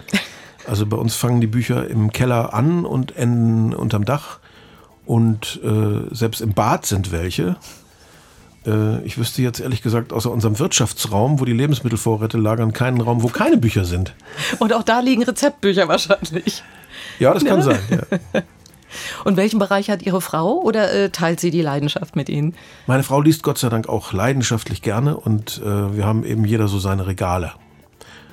Also 0.66 0.86
bei 0.86 0.96
uns 0.96 1.14
fangen 1.14 1.40
die 1.40 1.46
Bücher 1.46 1.88
im 1.88 2.12
Keller 2.12 2.54
an 2.54 2.84
und 2.84 3.16
enden 3.16 3.74
unterm 3.74 4.04
Dach. 4.04 4.38
Und 5.04 5.60
äh, 5.62 6.14
selbst 6.14 6.40
im 6.40 6.54
Bad 6.54 6.86
sind 6.86 7.12
welche. 7.12 7.56
Äh, 8.66 9.02
ich 9.04 9.18
wüsste 9.18 9.42
jetzt 9.42 9.60
ehrlich 9.60 9.82
gesagt 9.82 10.12
außer 10.12 10.30
unserem 10.30 10.58
Wirtschaftsraum, 10.58 11.38
wo 11.38 11.44
die 11.44 11.52
Lebensmittelvorräte 11.52 12.38
lagern, 12.38 12.72
keinen 12.72 13.00
Raum, 13.00 13.22
wo 13.22 13.28
keine 13.28 13.58
Bücher 13.58 13.84
sind. 13.84 14.14
Und 14.58 14.72
auch 14.72 14.82
da 14.82 15.00
liegen 15.00 15.22
Rezeptbücher 15.22 15.86
wahrscheinlich. 15.86 16.64
Ja, 17.18 17.32
das 17.34 17.44
kann 17.44 17.62
sein. 17.62 17.78
Ja. 17.90 18.42
Und 19.24 19.36
welchen 19.36 19.58
Bereich 19.58 19.90
hat 19.90 20.02
Ihre 20.02 20.20
Frau 20.20 20.60
oder 20.60 20.92
äh, 20.92 21.10
teilt 21.10 21.40
sie 21.40 21.50
die 21.50 21.62
Leidenschaft 21.62 22.16
mit 22.16 22.28
Ihnen? 22.28 22.54
Meine 22.86 23.02
Frau 23.02 23.20
liest 23.20 23.42
Gott 23.42 23.58
sei 23.58 23.68
Dank 23.68 23.88
auch 23.88 24.12
leidenschaftlich 24.12 24.82
gerne 24.82 25.16
und 25.16 25.60
äh, 25.64 25.96
wir 25.96 26.06
haben 26.06 26.24
eben 26.24 26.44
jeder 26.44 26.68
so 26.68 26.78
seine 26.78 27.06
Regale. 27.06 27.52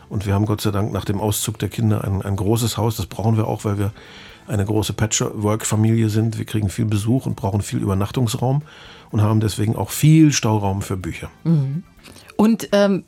Und 0.09 0.25
wir 0.25 0.33
haben 0.33 0.45
Gott 0.45 0.61
sei 0.61 0.71
Dank 0.71 0.91
nach 0.91 1.05
dem 1.05 1.19
Auszug 1.19 1.57
der 1.57 1.69
Kinder 1.69 2.03
ein, 2.03 2.21
ein 2.21 2.35
großes 2.35 2.77
Haus. 2.77 2.97
Das 2.97 3.07
brauchen 3.07 3.35
wir 3.35 3.47
auch, 3.47 3.65
weil 3.65 3.79
wir 3.79 3.91
eine 4.47 4.65
große 4.65 4.93
Patchwork-Familie 4.93 6.09
sind. 6.09 6.37
Wir 6.37 6.45
kriegen 6.45 6.69
viel 6.69 6.85
Besuch 6.85 7.25
und 7.25 7.35
brauchen 7.35 7.61
viel 7.61 7.79
Übernachtungsraum 7.79 8.61
und 9.11 9.21
haben 9.21 9.39
deswegen 9.39 9.75
auch 9.75 9.89
viel 9.89 10.31
Stauraum 10.31 10.81
für 10.81 10.97
Bücher. 10.97 11.29
Und 12.35 12.69
ähm, 12.73 13.03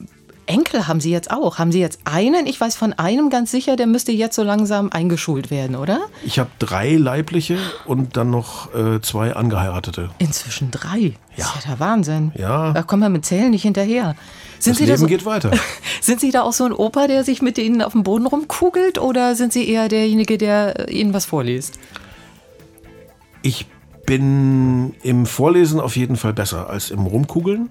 Enkel 0.47 0.87
haben 0.87 0.99
Sie 0.99 1.11
jetzt 1.11 1.31
auch. 1.31 1.57
Haben 1.57 1.71
Sie 1.71 1.79
jetzt 1.79 1.99
einen? 2.05 2.45
Ich 2.45 2.59
weiß 2.59 2.75
von 2.75 2.93
einem 2.93 3.29
ganz 3.29 3.51
sicher, 3.51 3.75
der 3.75 3.87
müsste 3.87 4.11
jetzt 4.11 4.35
so 4.35 4.43
langsam 4.43 4.89
eingeschult 4.91 5.49
werden, 5.51 5.75
oder? 5.75 6.01
Ich 6.23 6.39
habe 6.39 6.49
drei 6.59 6.95
leibliche 6.95 7.57
und 7.85 8.17
dann 8.17 8.29
noch 8.29 8.73
äh, 8.75 9.01
zwei 9.01 9.35
angeheiratete. 9.35 10.09
Inzwischen 10.19 10.71
drei. 10.71 10.99
Ja. 10.99 11.13
Das 11.37 11.47
ist 11.47 11.65
ja 11.65 11.71
der 11.71 11.79
Wahnsinn. 11.79 12.31
Ja. 12.35 12.73
Da 12.73 12.83
kommen 12.83 13.01
wir 13.01 13.09
mit 13.09 13.25
Zählen 13.25 13.49
nicht 13.49 13.63
hinterher. 13.63 14.15
Sind 14.59 14.73
Das 14.73 14.77
Sie, 14.77 14.85
da 14.85 14.91
Leben 14.93 15.01
so, 15.01 15.07
geht 15.07 15.25
weiter. 15.25 15.51
sind 16.01 16.19
Sie 16.19 16.31
da 16.31 16.43
auch 16.43 16.53
so 16.53 16.65
ein 16.65 16.73
Opa, 16.73 17.07
der 17.07 17.23
sich 17.23 17.41
mit 17.41 17.57
Ihnen 17.57 17.81
auf 17.81 17.91
dem 17.93 18.03
Boden 18.03 18.25
rumkugelt 18.25 18.99
oder 18.99 19.35
sind 19.35 19.51
Sie 19.51 19.67
eher 19.67 19.89
derjenige, 19.89 20.37
der 20.37 20.89
äh, 20.89 20.93
Ihnen 20.93 21.13
was 21.13 21.25
vorliest? 21.25 21.79
Ich 23.41 23.67
bin 24.05 24.93
im 25.01 25.25
Vorlesen 25.25 25.79
auf 25.79 25.95
jeden 25.95 26.15
Fall 26.15 26.33
besser 26.33 26.69
als 26.69 26.91
im 26.91 27.01
Rumkugeln. 27.05 27.69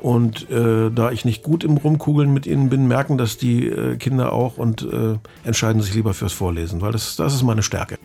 Und 0.00 0.50
äh, 0.50 0.90
da 0.90 1.10
ich 1.10 1.24
nicht 1.24 1.42
gut 1.42 1.64
im 1.64 1.76
Rumkugeln 1.76 2.32
mit 2.32 2.46
ihnen 2.46 2.68
bin, 2.70 2.88
merken 2.88 3.18
das 3.18 3.36
die 3.36 3.66
äh, 3.66 3.96
Kinder 3.96 4.32
auch 4.32 4.56
und 4.56 4.82
äh, 4.82 5.18
entscheiden 5.44 5.82
sich 5.82 5.94
lieber 5.94 6.14
fürs 6.14 6.32
Vorlesen, 6.32 6.80
weil 6.80 6.92
das, 6.92 7.16
das 7.16 7.34
ist 7.34 7.42
meine 7.42 7.62
Stärke. 7.62 7.96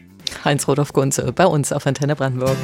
Heinz 0.43 0.67
Rodolf 0.67 0.93
Gunze 0.93 1.31
bei 1.33 1.45
uns 1.45 1.71
auf 1.71 1.87
Antenne 1.87 2.15
Brandenburg. 2.15 2.57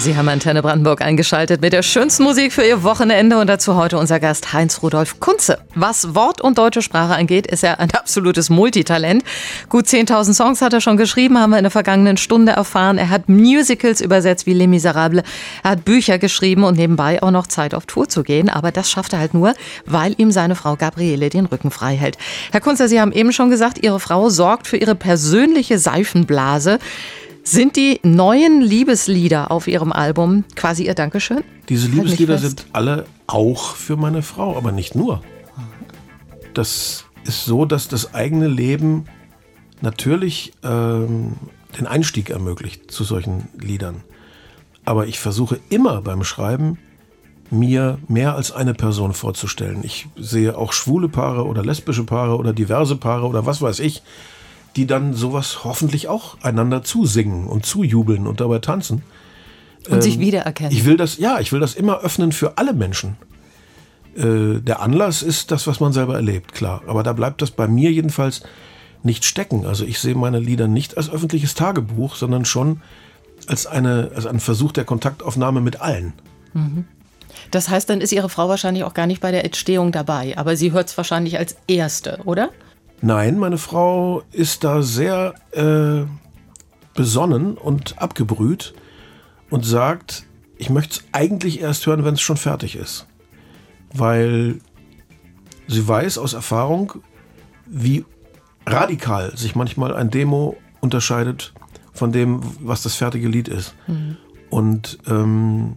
Sie 0.00 0.16
haben 0.16 0.30
Antenne 0.30 0.62
Brandenburg 0.62 1.02
eingeschaltet 1.02 1.60
mit 1.60 1.74
der 1.74 1.82
schönsten 1.82 2.22
Musik 2.22 2.54
für 2.54 2.62
Ihr 2.62 2.82
Wochenende 2.84 3.38
und 3.38 3.48
dazu 3.48 3.74
heute 3.74 3.98
unser 3.98 4.18
Gast 4.18 4.54
Heinz 4.54 4.82
Rudolf 4.82 5.20
Kunze. 5.20 5.58
Was 5.74 6.14
Wort 6.14 6.40
und 6.40 6.56
deutsche 6.56 6.80
Sprache 6.80 7.14
angeht, 7.14 7.46
ist 7.46 7.62
er 7.62 7.80
ein 7.80 7.90
absolutes 7.90 8.48
Multitalent. 8.48 9.22
Gut 9.68 9.84
10.000 9.84 10.32
Songs 10.32 10.62
hat 10.62 10.72
er 10.72 10.80
schon 10.80 10.96
geschrieben, 10.96 11.38
haben 11.38 11.50
wir 11.50 11.58
in 11.58 11.64
der 11.64 11.70
vergangenen 11.70 12.16
Stunde 12.16 12.52
erfahren. 12.52 12.96
Er 12.96 13.10
hat 13.10 13.28
Musicals 13.28 14.00
übersetzt 14.00 14.46
wie 14.46 14.54
Les 14.54 14.68
Miserables, 14.68 15.22
er 15.62 15.72
hat 15.72 15.84
Bücher 15.84 16.18
geschrieben 16.18 16.64
und 16.64 16.78
nebenbei 16.78 17.22
auch 17.22 17.30
noch 17.30 17.46
Zeit 17.46 17.74
auf 17.74 17.84
Tour 17.84 18.08
zu 18.08 18.22
gehen. 18.22 18.48
Aber 18.48 18.72
das 18.72 18.90
schafft 18.90 19.12
er 19.12 19.18
halt 19.18 19.34
nur, 19.34 19.52
weil 19.84 20.14
ihm 20.16 20.30
seine 20.30 20.54
Frau 20.54 20.76
Gabriele 20.76 21.28
den 21.28 21.44
Rücken 21.44 21.70
frei 21.70 21.94
hält. 21.94 22.16
Herr 22.52 22.62
Kunze, 22.62 22.88
Sie 22.88 23.02
haben 23.02 23.12
eben 23.12 23.34
schon 23.34 23.50
gesagt, 23.50 23.76
Ihre 23.84 24.00
Frau 24.00 24.30
sorgt 24.30 24.66
für 24.66 24.78
Ihre 24.78 24.94
persönliche 24.94 25.78
Seifenblase. 25.78 26.78
Sind 27.42 27.76
die 27.76 28.00
neuen 28.02 28.60
Liebeslieder 28.60 29.50
auf 29.50 29.66
Ihrem 29.66 29.92
Album 29.92 30.44
quasi 30.56 30.86
Ihr 30.86 30.94
Dankeschön? 30.94 31.42
Diese 31.68 31.86
Halt 31.86 31.94
Liebeslieder 31.94 32.38
sind 32.38 32.66
alle 32.72 33.06
auch 33.26 33.74
für 33.74 33.96
meine 33.96 34.22
Frau, 34.22 34.56
aber 34.56 34.72
nicht 34.72 34.94
nur. 34.94 35.22
Das 36.54 37.04
ist 37.24 37.44
so, 37.44 37.64
dass 37.64 37.88
das 37.88 38.14
eigene 38.14 38.48
Leben 38.48 39.04
natürlich 39.80 40.52
ähm, 40.62 41.34
den 41.78 41.86
Einstieg 41.86 42.30
ermöglicht 42.30 42.90
zu 42.90 43.04
solchen 43.04 43.48
Liedern. 43.58 44.02
Aber 44.84 45.06
ich 45.06 45.20
versuche 45.20 45.60
immer 45.68 46.02
beim 46.02 46.24
Schreiben, 46.24 46.78
mir 47.50 47.98
mehr 48.08 48.36
als 48.36 48.52
eine 48.52 48.74
Person 48.74 49.12
vorzustellen. 49.12 49.80
Ich 49.82 50.06
sehe 50.16 50.56
auch 50.56 50.72
schwule 50.72 51.08
Paare 51.08 51.46
oder 51.46 51.64
lesbische 51.64 52.04
Paare 52.04 52.36
oder 52.36 52.52
diverse 52.52 52.96
Paare 52.96 53.26
oder 53.26 53.44
was 53.46 53.60
weiß 53.60 53.80
ich, 53.80 54.02
die 54.76 54.86
dann 54.86 55.14
sowas 55.14 55.64
hoffentlich 55.64 56.08
auch 56.08 56.38
einander 56.42 56.82
zusingen 56.82 57.46
und 57.46 57.66
zujubeln 57.66 58.26
und 58.26 58.40
dabei 58.40 58.58
tanzen. 58.58 59.02
Und 59.88 60.02
sich 60.02 60.18
wiedererkennen. 60.18 60.72
Ähm, 60.72 60.78
Ich 60.78 60.84
will 60.84 60.96
das, 60.96 61.18
ja, 61.18 61.40
ich 61.40 61.52
will 61.52 61.60
das 61.60 61.74
immer 61.74 62.00
öffnen 62.00 62.32
für 62.32 62.58
alle 62.58 62.72
Menschen. 62.72 63.16
Äh, 64.16 64.60
der 64.60 64.80
Anlass 64.80 65.22
ist 65.22 65.50
das, 65.50 65.66
was 65.66 65.80
man 65.80 65.92
selber 65.92 66.14
erlebt, 66.14 66.52
klar. 66.52 66.82
Aber 66.86 67.02
da 67.02 67.12
bleibt 67.12 67.42
das 67.42 67.50
bei 67.50 67.66
mir 67.66 67.90
jedenfalls 67.90 68.42
nicht 69.02 69.24
stecken. 69.24 69.66
Also 69.66 69.84
ich 69.84 69.98
sehe 69.98 70.14
meine 70.14 70.38
Lieder 70.38 70.68
nicht 70.68 70.96
als 70.96 71.10
öffentliches 71.10 71.54
Tagebuch, 71.54 72.16
sondern 72.16 72.44
schon 72.44 72.82
als, 73.46 73.66
eine, 73.66 74.10
als 74.14 74.26
einen 74.26 74.40
Versuch 74.40 74.72
der 74.72 74.84
Kontaktaufnahme 74.84 75.60
mit 75.60 75.80
allen. 75.80 76.12
Das 77.50 77.68
heißt, 77.68 77.88
dann 77.88 78.00
ist 78.00 78.12
Ihre 78.12 78.28
Frau 78.28 78.48
wahrscheinlich 78.48 78.84
auch 78.84 78.94
gar 78.94 79.06
nicht 79.06 79.20
bei 79.20 79.30
der 79.30 79.44
Entstehung 79.44 79.92
dabei, 79.92 80.36
aber 80.36 80.56
sie 80.56 80.72
hört 80.72 80.88
es 80.88 80.96
wahrscheinlich 80.96 81.38
als 81.38 81.56
Erste, 81.66 82.20
oder? 82.24 82.50
Nein, 83.02 83.38
meine 83.38 83.58
Frau 83.58 84.22
ist 84.30 84.62
da 84.62 84.82
sehr 84.82 85.34
äh, 85.52 86.06
besonnen 86.94 87.56
und 87.56 87.98
abgebrüht 87.98 88.74
und 89.48 89.64
sagt, 89.64 90.24
ich 90.58 90.68
möchte 90.68 91.00
es 91.00 91.04
eigentlich 91.12 91.60
erst 91.60 91.86
hören, 91.86 92.04
wenn 92.04 92.14
es 92.14 92.20
schon 92.20 92.36
fertig 92.36 92.76
ist. 92.76 93.06
Weil 93.94 94.60
sie 95.66 95.88
weiß 95.88 96.18
aus 96.18 96.34
Erfahrung, 96.34 96.94
wie 97.66 98.04
radikal 98.66 99.36
sich 99.36 99.56
manchmal 99.56 99.94
ein 99.94 100.10
Demo 100.10 100.56
unterscheidet 100.80 101.54
von 101.92 102.12
dem, 102.12 102.40
was 102.60 102.82
das 102.82 102.96
fertige 102.96 103.28
Lied 103.28 103.48
ist. 103.48 103.74
Und 104.50 104.98
ähm, 105.08 105.76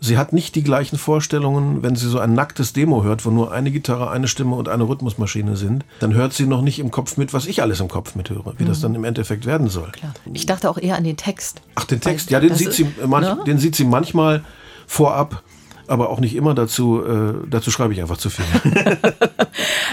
sie 0.00 0.16
hat 0.18 0.32
nicht 0.32 0.54
die 0.54 0.62
gleichen 0.62 0.96
Vorstellungen, 0.98 1.82
wenn 1.82 1.94
sie 1.94 2.08
so 2.08 2.18
ein 2.18 2.32
nacktes 2.34 2.72
Demo 2.72 3.02
hört, 3.04 3.24
wo 3.26 3.30
nur 3.30 3.52
eine 3.52 3.70
Gitarre, 3.70 4.10
eine 4.10 4.28
Stimme 4.28 4.56
und 4.56 4.68
eine 4.68 4.88
Rhythmusmaschine 4.88 5.56
sind, 5.56 5.84
dann 6.00 6.14
hört 6.14 6.32
sie 6.32 6.46
noch 6.46 6.62
nicht 6.62 6.78
im 6.78 6.90
Kopf 6.90 7.16
mit, 7.16 7.32
was 7.34 7.46
ich 7.46 7.62
alles 7.62 7.80
im 7.80 7.88
Kopf 7.88 8.14
mithöre, 8.14 8.54
wie 8.58 8.64
das 8.64 8.80
dann 8.80 8.94
im 8.94 9.04
Endeffekt 9.04 9.44
werden 9.46 9.68
soll. 9.68 9.90
Klar. 9.92 10.14
Ich 10.32 10.46
dachte 10.46 10.70
auch 10.70 10.78
eher 10.78 10.96
an 10.96 11.04
den 11.04 11.16
Text. 11.16 11.60
Ach, 11.74 11.84
den 11.84 12.00
Text, 12.00 12.28
Weil 12.28 12.32
ja, 12.32 12.40
den 12.48 12.54
sieht, 12.56 12.68
ist- 12.68 12.76
sie, 12.76 12.86
manch, 13.06 13.26
ne? 13.26 13.38
den 13.46 13.58
sieht 13.58 13.76
sie 13.76 13.84
manchmal 13.84 14.42
vorab, 14.86 15.42
aber 15.90 16.08
auch 16.10 16.20
nicht 16.20 16.36
immer 16.36 16.54
dazu. 16.54 17.02
Äh, 17.04 17.48
dazu 17.50 17.70
schreibe 17.70 17.92
ich 17.92 18.00
einfach 18.00 18.16
zu 18.16 18.30
viel. 18.30 18.44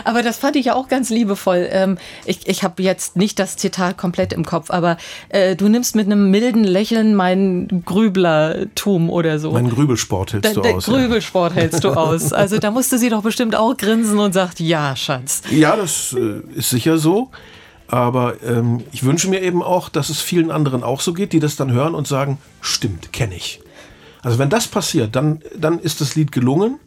Aber 0.03 0.21
das 0.21 0.37
fand 0.37 0.55
ich 0.55 0.65
ja 0.65 0.75
auch 0.75 0.87
ganz 0.87 1.09
liebevoll. 1.09 1.67
Ähm, 1.71 1.97
ich 2.25 2.47
ich 2.47 2.63
habe 2.63 2.83
jetzt 2.83 3.17
nicht 3.17 3.39
das 3.39 3.57
Zitat 3.57 3.97
komplett 3.97 4.31
im 4.31 4.45
Kopf, 4.45 4.69
aber 4.69 4.97
äh, 5.29 5.55
du 5.55 5.67
nimmst 5.67 5.95
mit 5.95 6.05
einem 6.05 6.29
milden 6.29 6.63
Lächeln 6.63 7.15
mein 7.15 7.83
Grüblertum 7.85 9.09
oder 9.09 9.39
so. 9.39 9.51
Mein 9.51 9.69
Grübelsport 9.69 10.33
hältst 10.33 10.55
Der, 10.55 10.63
du 10.63 10.69
aus. 10.75 10.87
ja. 10.87 10.93
Grübelsport 10.93 11.55
hältst 11.55 11.83
du 11.83 11.89
aus. 11.97 12.31
Also 12.31 12.59
da 12.59 12.71
musste 12.71 12.99
sie 12.99 13.09
doch 13.09 13.23
bestimmt 13.23 13.55
auch 13.55 13.75
grinsen 13.75 14.19
und 14.19 14.33
sagt, 14.33 14.59
ja, 14.59 14.95
Schatz. 14.95 15.41
Ja, 15.49 15.75
das 15.75 16.13
äh, 16.13 16.41
ist 16.57 16.69
sicher 16.69 16.99
so. 16.99 17.31
Aber 17.87 18.35
ähm, 18.45 18.83
ich 18.91 19.03
wünsche 19.03 19.29
mir 19.29 19.41
eben 19.41 19.63
auch, 19.63 19.89
dass 19.89 20.09
es 20.09 20.21
vielen 20.21 20.51
anderen 20.51 20.83
auch 20.83 21.01
so 21.01 21.13
geht, 21.13 21.33
die 21.33 21.39
das 21.39 21.55
dann 21.55 21.71
hören 21.71 21.95
und 21.95 22.07
sagen, 22.07 22.37
stimmt, 22.61 23.13
kenne 23.13 23.35
ich. 23.35 23.61
Also 24.23 24.39
wenn 24.39 24.49
das 24.49 24.67
passiert, 24.67 25.15
dann, 25.15 25.41
dann 25.57 25.79
ist 25.79 26.01
das 26.01 26.15
Lied 26.15 26.31
gelungen. 26.31 26.79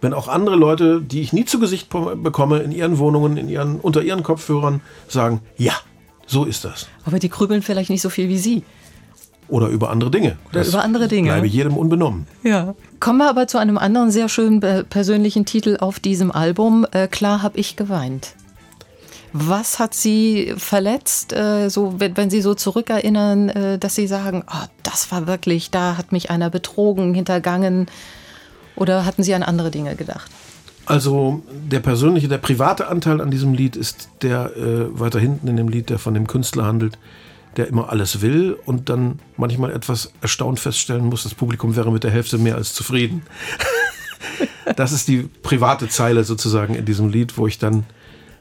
Wenn 0.00 0.14
auch 0.14 0.28
andere 0.28 0.56
Leute, 0.56 1.02
die 1.02 1.20
ich 1.20 1.32
nie 1.32 1.44
zu 1.44 1.60
Gesicht 1.60 1.88
bekomme, 1.90 2.60
in 2.60 2.72
ihren 2.72 2.98
Wohnungen, 2.98 3.36
in 3.36 3.48
ihren, 3.48 3.78
unter 3.80 4.02
ihren 4.02 4.22
Kopfhörern 4.22 4.80
sagen, 5.08 5.40
ja, 5.58 5.74
so 6.26 6.44
ist 6.44 6.64
das. 6.64 6.88
Aber 7.04 7.18
die 7.18 7.28
grübeln 7.28 7.60
vielleicht 7.60 7.90
nicht 7.90 8.00
so 8.00 8.08
viel 8.08 8.28
wie 8.28 8.38
sie. 8.38 8.62
Oder 9.48 9.68
über 9.68 9.90
andere 9.90 10.10
Dinge. 10.10 10.36
Oder 10.50 10.64
über 10.64 10.82
andere 10.82 11.08
Dinge. 11.08 11.30
Bleibe 11.30 11.46
jedem 11.48 11.76
unbenommen. 11.76 12.26
Ja. 12.44 12.74
Kommen 13.00 13.18
wir 13.18 13.28
aber 13.28 13.48
zu 13.48 13.58
einem 13.58 13.78
anderen 13.78 14.10
sehr 14.10 14.28
schönen 14.28 14.62
äh, 14.62 14.84
persönlichen 14.84 15.44
Titel 15.44 15.76
auf 15.80 15.98
diesem 15.98 16.30
Album. 16.30 16.86
Äh, 16.92 17.08
Klar 17.08 17.42
hab 17.42 17.56
ich 17.56 17.76
geweint. 17.76 18.34
Was 19.32 19.78
hat 19.78 19.94
Sie 19.94 20.54
verletzt, 20.56 21.32
äh, 21.32 21.68
so, 21.68 21.94
wenn, 21.98 22.30
Sie 22.30 22.40
so 22.40 22.54
zurückerinnern, 22.54 23.48
äh, 23.48 23.78
dass 23.78 23.94
Sie 23.94 24.06
sagen, 24.06 24.44
oh, 24.46 24.66
das 24.82 25.12
war 25.12 25.26
wirklich, 25.26 25.70
da 25.70 25.96
hat 25.96 26.10
mich 26.12 26.30
einer 26.30 26.50
betrogen, 26.50 27.14
hintergangen? 27.14 27.86
Oder 28.74 29.04
hatten 29.04 29.22
Sie 29.22 29.34
an 29.34 29.42
andere 29.42 29.70
Dinge 29.70 29.94
gedacht? 29.94 30.30
Also 30.86 31.42
der 31.48 31.80
persönliche, 31.80 32.26
der 32.26 32.38
private 32.38 32.88
Anteil 32.88 33.20
an 33.20 33.30
diesem 33.30 33.54
Lied 33.54 33.76
ist 33.76 34.08
der 34.22 34.56
äh, 34.56 34.98
weiter 34.98 35.20
hinten 35.20 35.46
in 35.46 35.56
dem 35.56 35.68
Lied, 35.68 35.90
der 35.90 36.00
von 36.00 36.14
dem 36.14 36.26
Künstler 36.26 36.64
handelt, 36.64 36.98
der 37.56 37.68
immer 37.68 37.90
alles 37.90 38.22
will 38.22 38.58
und 38.64 38.88
dann 38.88 39.20
manchmal 39.36 39.70
etwas 39.70 40.12
erstaunt 40.20 40.58
feststellen 40.58 41.04
muss, 41.04 41.22
das 41.22 41.34
Publikum 41.34 41.76
wäre 41.76 41.92
mit 41.92 42.02
der 42.02 42.10
Hälfte 42.10 42.38
mehr 42.38 42.56
als 42.56 42.74
zufrieden. 42.74 43.22
das 44.76 44.90
ist 44.90 45.06
die 45.06 45.28
private 45.42 45.88
Zeile 45.88 46.24
sozusagen 46.24 46.74
in 46.74 46.84
diesem 46.84 47.08
Lied, 47.08 47.38
wo 47.38 47.46
ich 47.46 47.58
dann 47.58 47.84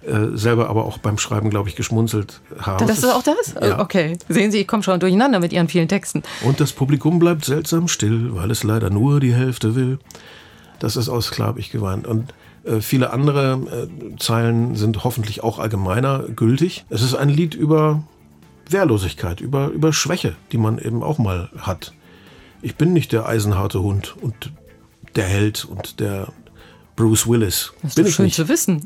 äh, 0.06 0.38
selber 0.38 0.70
aber 0.70 0.86
auch 0.86 0.98
beim 0.98 1.18
Schreiben, 1.18 1.50
glaube 1.50 1.70
ich, 1.70 1.76
geschmunzelt 1.76 2.42
habe. 2.60 2.86
Das 2.86 3.00
ist 3.00 3.06
auch 3.06 3.24
das? 3.24 3.56
Ja. 3.62 3.80
Okay. 3.80 4.18
Sehen 4.30 4.52
Sie, 4.52 4.60
ich 4.60 4.68
komme 4.68 4.84
schon 4.84 5.00
durcheinander 5.00 5.40
mit 5.40 5.52
Ihren 5.52 5.68
vielen 5.68 5.88
Texten. 5.88 6.24
Und 6.44 6.60
das 6.60 6.72
Publikum 6.72 7.20
bleibt 7.20 7.46
seltsam 7.46 7.88
still, 7.88 8.36
weil 8.36 8.50
es 8.52 8.64
leider 8.64 8.90
nur 8.90 9.20
die 9.20 9.34
Hälfte 9.34 9.76
will. 9.76 10.00
Das 10.80 10.96
ist 10.96 11.10
aus 11.10 11.32
Klar 11.32 11.56
ich 11.58 11.72
geweint. 11.72 12.08
Und 12.08 12.34
äh, 12.64 12.82
viele 12.82 13.12
andere 13.12 13.88
äh, 13.90 14.18
Zeilen 14.18 14.76
sind 14.76 15.04
hoffentlich 15.04 15.44
auch 15.44 15.60
allgemeiner 15.60 16.20
gültig. 16.20 16.86
Es 16.90 17.02
ist 17.02 17.16
ein 17.16 17.30
Lied 17.30 17.54
über 17.54 18.04
Wehrlosigkeit, 18.70 19.42
über, 19.42 19.68
über 19.68 19.92
Schwäche, 19.94 20.36
die 20.52 20.58
man 20.58 20.78
eben 20.80 21.04
auch 21.04 21.18
mal 21.18 21.50
hat. 21.58 21.94
Ich 22.62 22.76
bin 22.76 22.94
nicht 22.94 23.12
der 23.12 23.26
eisenharte 23.26 23.82
Hund 23.82 24.16
und 24.22 24.52
der 25.16 25.26
Held 25.26 25.66
und 25.66 26.00
der 26.00 26.28
Bruce 26.96 27.28
Willis. 27.28 27.74
Das 27.82 27.92
ist 27.92 27.96
bin 27.96 28.12
schön 28.12 28.26
nicht. 28.26 28.36
zu 28.36 28.48
wissen. 28.48 28.86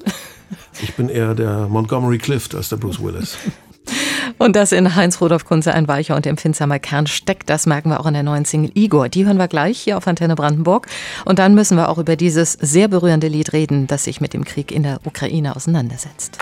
Ich 0.81 0.95
bin 0.95 1.09
eher 1.09 1.35
der 1.35 1.67
Montgomery 1.67 2.17
Clift 2.17 2.55
als 2.55 2.69
der 2.69 2.77
Bruce 2.77 3.01
Willis. 3.01 3.37
Und 4.37 4.55
dass 4.55 4.71
in 4.71 4.95
Heinz 4.95 5.21
Rudolf 5.21 5.45
Kunze 5.45 5.73
ein 5.73 5.87
weicher 5.87 6.15
und 6.15 6.25
empfindsamer 6.25 6.79
Kern 6.79 7.07
steckt, 7.07 7.49
das 7.49 7.65
merken 7.65 7.89
wir 7.89 7.99
auch 7.99 8.05
in 8.05 8.13
der 8.13 8.23
neuen 8.23 8.45
Single 8.45 8.71
Igor. 8.73 9.09
Die 9.09 9.25
hören 9.25 9.37
wir 9.37 9.47
gleich 9.47 9.79
hier 9.79 9.97
auf 9.97 10.07
Antenne 10.07 10.35
Brandenburg. 10.35 10.87
Und 11.25 11.39
dann 11.39 11.53
müssen 11.53 11.77
wir 11.77 11.89
auch 11.89 11.97
über 11.97 12.15
dieses 12.15 12.53
sehr 12.53 12.87
berührende 12.87 13.27
Lied 13.27 13.53
reden, 13.53 13.87
das 13.87 14.05
sich 14.05 14.21
mit 14.21 14.33
dem 14.33 14.45
Krieg 14.45 14.71
in 14.71 14.83
der 14.83 14.99
Ukraine 15.05 15.55
auseinandersetzt. 15.55 16.39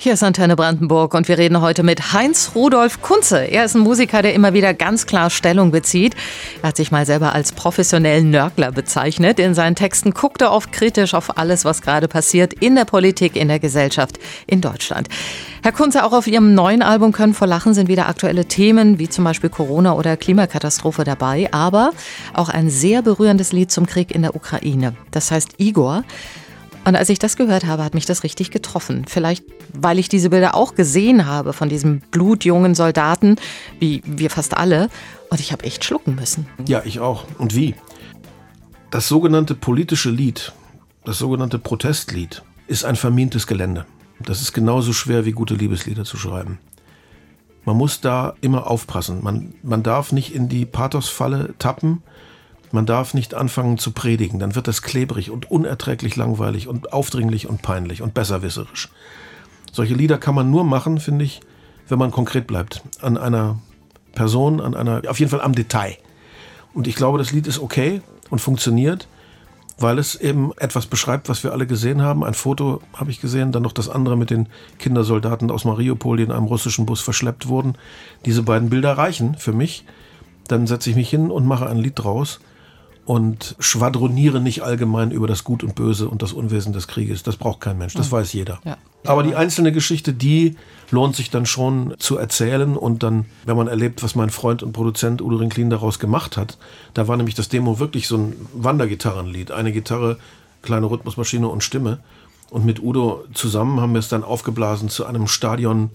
Hier 0.00 0.12
ist 0.12 0.22
Antenne 0.22 0.54
Brandenburg 0.54 1.12
und 1.14 1.26
wir 1.26 1.38
reden 1.38 1.60
heute 1.60 1.82
mit 1.82 2.12
Heinz 2.12 2.52
Rudolf 2.54 3.02
Kunze. 3.02 3.38
Er 3.38 3.64
ist 3.64 3.74
ein 3.74 3.80
Musiker, 3.80 4.22
der 4.22 4.32
immer 4.32 4.54
wieder 4.54 4.72
ganz 4.72 5.06
klar 5.06 5.28
Stellung 5.28 5.72
bezieht. 5.72 6.14
Er 6.62 6.68
hat 6.68 6.76
sich 6.76 6.92
mal 6.92 7.04
selber 7.04 7.32
als 7.32 7.50
professionellen 7.50 8.30
Nörgler 8.30 8.70
bezeichnet. 8.70 9.40
In 9.40 9.54
seinen 9.54 9.74
Texten 9.74 10.14
guckt 10.14 10.40
er 10.40 10.52
oft 10.52 10.70
kritisch 10.70 11.14
auf 11.14 11.36
alles, 11.36 11.64
was 11.64 11.82
gerade 11.82 12.06
passiert 12.06 12.52
in 12.52 12.76
der 12.76 12.84
Politik, 12.84 13.34
in 13.34 13.48
der 13.48 13.58
Gesellschaft 13.58 14.20
in 14.46 14.60
Deutschland. 14.60 15.08
Herr 15.64 15.72
Kunze, 15.72 16.04
auch 16.04 16.12
auf 16.12 16.28
Ihrem 16.28 16.54
neuen 16.54 16.82
Album 16.82 17.10
Können 17.10 17.34
vor 17.34 17.48
Lachen 17.48 17.74
sind 17.74 17.88
wieder 17.88 18.08
aktuelle 18.08 18.44
Themen 18.44 19.00
wie 19.00 19.08
zum 19.08 19.24
Beispiel 19.24 19.50
Corona 19.50 19.94
oder 19.94 20.16
Klimakatastrophe 20.16 21.02
dabei, 21.02 21.48
aber 21.50 21.90
auch 22.34 22.50
ein 22.50 22.70
sehr 22.70 23.02
berührendes 23.02 23.50
Lied 23.50 23.72
zum 23.72 23.86
Krieg 23.86 24.14
in 24.14 24.22
der 24.22 24.36
Ukraine. 24.36 24.94
Das 25.10 25.32
heißt 25.32 25.54
Igor. 25.58 26.04
Und 26.88 26.96
als 26.96 27.10
ich 27.10 27.18
das 27.18 27.36
gehört 27.36 27.66
habe, 27.66 27.84
hat 27.84 27.92
mich 27.92 28.06
das 28.06 28.24
richtig 28.24 28.50
getroffen. 28.50 29.04
Vielleicht, 29.06 29.44
weil 29.74 29.98
ich 29.98 30.08
diese 30.08 30.30
Bilder 30.30 30.54
auch 30.54 30.74
gesehen 30.74 31.26
habe 31.26 31.52
von 31.52 31.68
diesem 31.68 32.00
blutjungen 32.00 32.74
Soldaten, 32.74 33.36
wie 33.78 34.00
wir 34.06 34.30
fast 34.30 34.56
alle. 34.56 34.88
Und 35.28 35.38
ich 35.38 35.52
habe 35.52 35.64
echt 35.64 35.84
schlucken 35.84 36.14
müssen. 36.14 36.46
Ja, 36.66 36.80
ich 36.86 37.00
auch. 37.00 37.26
Und 37.36 37.54
wie? 37.54 37.74
Das 38.90 39.06
sogenannte 39.06 39.54
politische 39.54 40.08
Lied, 40.08 40.54
das 41.04 41.18
sogenannte 41.18 41.58
Protestlied, 41.58 42.42
ist 42.68 42.86
ein 42.86 42.96
vermintes 42.96 43.46
Gelände. 43.46 43.84
Das 44.20 44.40
ist 44.40 44.54
genauso 44.54 44.94
schwer 44.94 45.26
wie 45.26 45.32
gute 45.32 45.56
Liebeslieder 45.56 46.04
zu 46.04 46.16
schreiben. 46.16 46.58
Man 47.66 47.76
muss 47.76 48.00
da 48.00 48.32
immer 48.40 48.66
aufpassen. 48.66 49.22
Man, 49.22 49.52
man 49.62 49.82
darf 49.82 50.10
nicht 50.10 50.34
in 50.34 50.48
die 50.48 50.64
Pathosfalle 50.64 51.54
tappen 51.58 52.02
man 52.72 52.86
darf 52.86 53.14
nicht 53.14 53.34
anfangen 53.34 53.78
zu 53.78 53.92
predigen, 53.92 54.38
dann 54.38 54.54
wird 54.54 54.68
das 54.68 54.82
klebrig 54.82 55.30
und 55.30 55.50
unerträglich 55.50 56.16
langweilig 56.16 56.68
und 56.68 56.92
aufdringlich 56.92 57.48
und 57.48 57.62
peinlich 57.62 58.02
und 58.02 58.14
besserwisserisch. 58.14 58.88
Solche 59.72 59.94
Lieder 59.94 60.18
kann 60.18 60.34
man 60.34 60.50
nur 60.50 60.64
machen, 60.64 60.98
finde 60.98 61.24
ich, 61.24 61.40
wenn 61.88 61.98
man 61.98 62.10
konkret 62.10 62.46
bleibt. 62.46 62.82
An 63.00 63.16
einer 63.16 63.58
Person, 64.14 64.60
an 64.60 64.74
einer, 64.74 65.02
auf 65.08 65.18
jeden 65.18 65.30
Fall 65.30 65.40
am 65.40 65.54
Detail. 65.54 65.96
Und 66.74 66.86
ich 66.86 66.96
glaube, 66.96 67.18
das 67.18 67.32
Lied 67.32 67.46
ist 67.46 67.58
okay 67.58 68.02
und 68.30 68.40
funktioniert, 68.40 69.08
weil 69.78 69.98
es 69.98 70.16
eben 70.16 70.52
etwas 70.58 70.86
beschreibt, 70.86 71.28
was 71.28 71.44
wir 71.44 71.52
alle 71.52 71.66
gesehen 71.66 72.02
haben. 72.02 72.24
Ein 72.24 72.34
Foto 72.34 72.82
habe 72.94 73.10
ich 73.10 73.20
gesehen, 73.20 73.52
dann 73.52 73.62
noch 73.62 73.72
das 73.72 73.88
andere 73.88 74.16
mit 74.16 74.30
den 74.30 74.48
Kindersoldaten 74.78 75.50
aus 75.50 75.64
Mariupol, 75.64 76.16
die 76.16 76.24
in 76.24 76.32
einem 76.32 76.46
russischen 76.46 76.84
Bus 76.84 77.00
verschleppt 77.00 77.46
wurden. 77.48 77.76
Diese 78.24 78.42
beiden 78.42 78.70
Bilder 78.70 78.98
reichen 78.98 79.36
für 79.36 79.52
mich. 79.52 79.84
Dann 80.48 80.66
setze 80.66 80.90
ich 80.90 80.96
mich 80.96 81.08
hin 81.08 81.30
und 81.30 81.46
mache 81.46 81.68
ein 81.68 81.78
Lied 81.78 81.98
draus 81.98 82.40
und 83.08 83.56
schwadroniere 83.58 84.38
nicht 84.38 84.62
allgemein 84.62 85.12
über 85.12 85.26
das 85.26 85.42
Gut 85.42 85.64
und 85.64 85.74
Böse 85.74 86.10
und 86.10 86.20
das 86.20 86.34
Unwesen 86.34 86.74
des 86.74 86.88
Krieges. 86.88 87.22
Das 87.22 87.38
braucht 87.38 87.62
kein 87.62 87.78
Mensch, 87.78 87.94
das 87.94 88.12
weiß 88.12 88.34
jeder. 88.34 88.60
Ja. 88.66 88.76
Aber 89.06 89.22
die 89.22 89.34
einzelne 89.34 89.72
Geschichte, 89.72 90.12
die 90.12 90.56
lohnt 90.90 91.16
sich 91.16 91.30
dann 91.30 91.46
schon 91.46 91.94
zu 91.98 92.18
erzählen 92.18 92.76
und 92.76 93.02
dann, 93.02 93.24
wenn 93.46 93.56
man 93.56 93.66
erlebt, 93.66 94.02
was 94.02 94.14
mein 94.14 94.28
Freund 94.28 94.62
und 94.62 94.72
Produzent 94.72 95.22
Udo 95.22 95.36
Rinklin 95.36 95.70
daraus 95.70 95.98
gemacht 95.98 96.36
hat, 96.36 96.58
da 96.92 97.08
war 97.08 97.16
nämlich 97.16 97.34
das 97.34 97.48
Demo 97.48 97.78
wirklich 97.78 98.08
so 98.08 98.18
ein 98.18 98.36
Wandergitarrenlied. 98.52 99.52
Eine 99.52 99.72
Gitarre, 99.72 100.18
kleine 100.60 100.90
Rhythmusmaschine 100.90 101.48
und 101.48 101.64
Stimme. 101.64 102.00
Und 102.50 102.66
mit 102.66 102.82
Udo 102.82 103.24
zusammen 103.32 103.80
haben 103.80 103.94
wir 103.94 104.00
es 104.00 104.10
dann 104.10 104.22
aufgeblasen 104.22 104.90
zu 104.90 105.06
einem 105.06 105.28
Stadion 105.28 105.88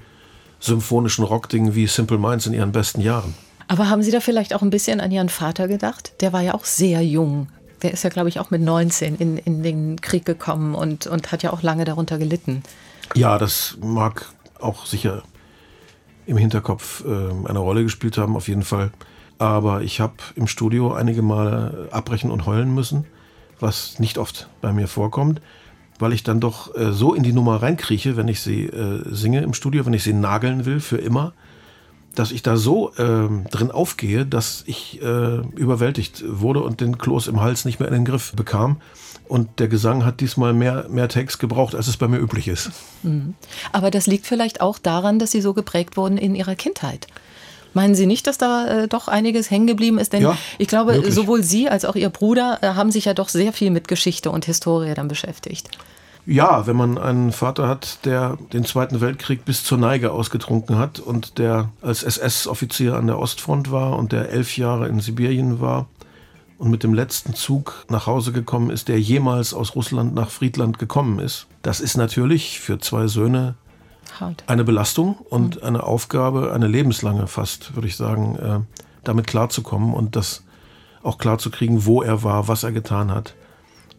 symphonischen 0.59 1.25
Rockding 1.25 1.75
wie 1.75 1.85
Simple 1.85 2.17
Minds 2.17 2.47
in 2.47 2.53
ihren 2.53 2.71
besten 2.71 3.01
Jahren. 3.01 3.35
Aber 3.67 3.89
haben 3.89 4.03
Sie 4.03 4.11
da 4.11 4.19
vielleicht 4.19 4.53
auch 4.53 4.61
ein 4.61 4.69
bisschen 4.69 4.99
an 4.99 5.11
Ihren 5.11 5.29
Vater 5.29 5.67
gedacht? 5.67 6.13
Der 6.21 6.33
war 6.33 6.41
ja 6.41 6.53
auch 6.53 6.65
sehr 6.65 7.01
jung. 7.01 7.47
Der 7.81 7.91
ist 7.91 8.03
ja, 8.03 8.09
glaube 8.09 8.29
ich, 8.29 8.39
auch 8.39 8.51
mit 8.51 8.61
19 8.61 9.17
in, 9.17 9.37
in 9.37 9.63
den 9.63 9.99
Krieg 10.01 10.25
gekommen 10.25 10.75
und, 10.75 11.07
und 11.07 11.31
hat 11.31 11.43
ja 11.43 11.51
auch 11.51 11.61
lange 11.61 11.85
darunter 11.85 12.17
gelitten. 12.17 12.63
Ja, 13.15 13.37
das 13.37 13.77
mag 13.81 14.25
auch 14.59 14.85
sicher 14.85 15.23
im 16.25 16.37
Hinterkopf 16.37 17.03
äh, 17.05 17.47
eine 17.47 17.59
Rolle 17.59 17.83
gespielt 17.83 18.17
haben, 18.17 18.35
auf 18.35 18.47
jeden 18.47 18.63
Fall. 18.63 18.91
Aber 19.37 19.81
ich 19.81 19.99
habe 19.99 20.13
im 20.35 20.47
Studio 20.47 20.93
einige 20.93 21.21
Male 21.21 21.89
abbrechen 21.91 22.31
und 22.31 22.45
heulen 22.45 22.73
müssen, 22.73 23.05
was 23.59 23.99
nicht 23.99 24.17
oft 24.17 24.47
bei 24.61 24.71
mir 24.71 24.87
vorkommt, 24.87 25.41
weil 25.99 26.13
ich 26.13 26.23
dann 26.23 26.39
doch 26.39 26.73
äh, 26.75 26.93
so 26.93 27.13
in 27.13 27.23
die 27.23 27.33
Nummer 27.33 27.61
reinkrieche, 27.61 28.15
wenn 28.15 28.29
ich 28.29 28.39
sie 28.39 28.65
äh, 28.65 29.03
singe 29.05 29.41
im 29.41 29.53
Studio, 29.53 29.85
wenn 29.85 29.93
ich 29.93 30.03
sie 30.03 30.13
nageln 30.13 30.65
will 30.65 30.79
für 30.79 30.97
immer 30.97 31.33
dass 32.15 32.31
ich 32.31 32.43
da 32.43 32.57
so 32.57 32.91
äh, 32.95 33.27
drin 33.49 33.71
aufgehe, 33.71 34.25
dass 34.25 34.63
ich 34.67 35.01
äh, 35.01 35.37
überwältigt 35.55 36.23
wurde 36.27 36.61
und 36.61 36.81
den 36.81 36.97
Kloß 36.97 37.27
im 37.27 37.41
Hals 37.41 37.65
nicht 37.65 37.79
mehr 37.79 37.87
in 37.87 37.93
den 37.93 38.05
Griff 38.05 38.33
bekam. 38.33 38.77
Und 39.27 39.59
der 39.59 39.67
Gesang 39.67 40.05
hat 40.05 40.19
diesmal 40.19 40.53
mehr, 40.53 40.85
mehr 40.89 41.07
Text 41.07 41.39
gebraucht, 41.39 41.75
als 41.75 41.87
es 41.87 41.97
bei 41.97 42.07
mir 42.07 42.19
üblich 42.19 42.47
ist. 42.47 42.71
Mhm. 43.03 43.33
Aber 43.71 43.89
das 43.89 44.05
liegt 44.05 44.27
vielleicht 44.27 44.61
auch 44.61 44.77
daran, 44.77 45.17
dass 45.17 45.31
Sie 45.31 45.41
so 45.41 45.53
geprägt 45.53 45.97
wurden 45.97 46.17
in 46.17 46.35
Ihrer 46.35 46.55
Kindheit. 46.55 47.07
Meinen 47.73 47.95
Sie 47.95 48.05
nicht, 48.05 48.27
dass 48.27 48.37
da 48.37 48.67
äh, 48.67 48.87
doch 48.87 49.07
einiges 49.07 49.49
hängen 49.49 49.65
geblieben 49.65 49.97
ist? 49.97 50.13
Denn 50.13 50.21
ja, 50.21 50.37
ich 50.59 50.67
glaube, 50.67 50.93
wirklich. 50.93 51.15
sowohl 51.15 51.41
Sie 51.41 51.69
als 51.69 51.85
auch 51.85 51.95
Ihr 51.95 52.09
Bruder 52.09 52.59
äh, 52.61 52.67
haben 52.67 52.91
sich 52.91 53.05
ja 53.05 53.13
doch 53.13 53.29
sehr 53.29 53.53
viel 53.53 53.71
mit 53.71 53.87
Geschichte 53.87 54.29
und 54.29 54.45
Historie 54.45 54.93
dann 54.93 55.07
beschäftigt. 55.07 55.69
Ja, 56.25 56.67
wenn 56.67 56.77
man 56.77 56.97
einen 56.97 57.33
Vater 57.33 57.67
hat, 57.67 58.05
der 58.05 58.37
den 58.53 58.63
Zweiten 58.63 59.01
Weltkrieg 59.01 59.43
bis 59.43 59.65
zur 59.65 59.77
Neige 59.77 60.11
ausgetrunken 60.11 60.77
hat 60.77 60.99
und 60.99 61.37
der 61.37 61.69
als 61.81 62.03
SS-Offizier 62.03 62.95
an 62.95 63.07
der 63.07 63.19
Ostfront 63.19 63.71
war 63.71 63.97
und 63.97 64.13
der 64.13 64.29
elf 64.29 64.57
Jahre 64.57 64.87
in 64.87 65.01
Sibirien 65.01 65.59
war 65.59 65.87
und 66.57 66.71
mit 66.71 66.83
dem 66.83 66.93
letzten 66.93 67.33
Zug 67.33 67.85
nach 67.89 68.07
Hause 68.07 68.31
gekommen 68.31 68.69
ist, 68.69 68.87
der 68.87 69.01
jemals 69.01 69.53
aus 69.53 69.75
Russland 69.75 70.15
nach 70.15 70.29
Friedland 70.29 70.79
gekommen 70.79 71.19
ist, 71.19 71.47
das 71.61 71.81
ist 71.81 71.97
natürlich 71.97 72.61
für 72.61 72.79
zwei 72.79 73.07
Söhne 73.07 73.55
eine 74.47 74.63
Belastung 74.63 75.15
und 75.15 75.57
mhm. 75.57 75.67
eine 75.67 75.83
Aufgabe, 75.83 76.53
eine 76.53 76.67
lebenslange 76.67 77.27
fast, 77.27 77.75
würde 77.75 77.89
ich 77.89 77.97
sagen, 77.97 78.35
äh, 78.37 78.59
damit 79.03 79.27
klarzukommen 79.27 79.93
und 79.93 80.15
das 80.15 80.45
auch 81.01 81.17
klarzukriegen, 81.17 81.85
wo 81.85 82.01
er 82.01 82.23
war, 82.23 82.47
was 82.47 82.63
er 82.63 82.71
getan 82.71 83.11
hat 83.11 83.33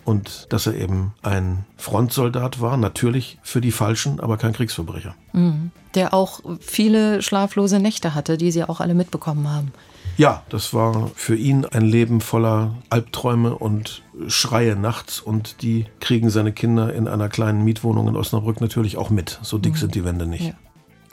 und 0.05 0.47
dass 0.51 0.67
er 0.67 0.75
eben 0.75 1.13
ein 1.23 1.65
Frontsoldat 1.77 2.61
war, 2.61 2.77
natürlich 2.77 3.39
für 3.43 3.61
die 3.61 3.73
Falschen, 3.73 4.21
aber 4.21 4.37
kein 4.37 4.53
Kriegsverbrecher. 4.53 5.15
Mhm. 5.33 5.71
Der 5.95 6.13
auch 6.13 6.41
viele 6.61 7.23
schlaflose 7.23 7.79
Nächte 7.79 8.15
hatte, 8.15 8.37
die 8.37 8.51
Sie 8.51 8.65
auch 8.65 8.81
alle 8.81 8.95
mitbekommen 8.95 9.49
haben. 9.49 9.73
Ja, 10.17 10.43
das 10.49 10.73
war 10.73 11.11
für 11.15 11.35
ihn 11.35 11.65
ein 11.65 11.85
Leben 11.85 12.21
voller 12.21 12.75
Albträume 12.89 13.57
und 13.57 14.03
Schreie 14.29 14.77
nachts 14.77 15.21
und 15.21 15.63
die 15.63 15.87
kriegen 16.01 16.31
seine 16.31 16.53
Kinder 16.53 16.95
in 16.95 17.09
einer 17.09 17.29
kleinen 17.29 17.65
Mietwohnung 17.65 18.07
in 18.09 18.17
Osnabrück 18.17 18.61
natürlich 18.61 18.97
auch 18.97 19.11
mit. 19.11 19.41
So 19.43 19.59
dick 19.59 19.73
mhm. 19.73 19.79
sind 19.79 19.95
die 19.95 20.05
Wände 20.05 20.27
nicht. 20.27 20.49
Ja. 20.49 20.55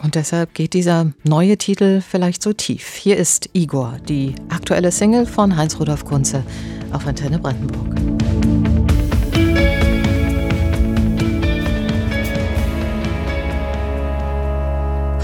Und 0.04 0.16
deshalb 0.16 0.54
geht 0.54 0.74
dieser 0.74 1.12
neue 1.24 1.58
Titel 1.58 2.02
vielleicht 2.02 2.42
so 2.42 2.54
tief. 2.54 2.96
Hier 2.96 3.18
ist 3.18 3.50
Igor, 3.54 3.98
die 4.08 4.36
aktuelle 4.50 4.92
Single 4.92 5.26
von 5.26 5.56
Heinz-Rudolf 5.56 6.06
Kunze 6.06 6.44
auf 6.92 7.06
Antenne 7.06 7.38
Brandenburg. 7.38 8.31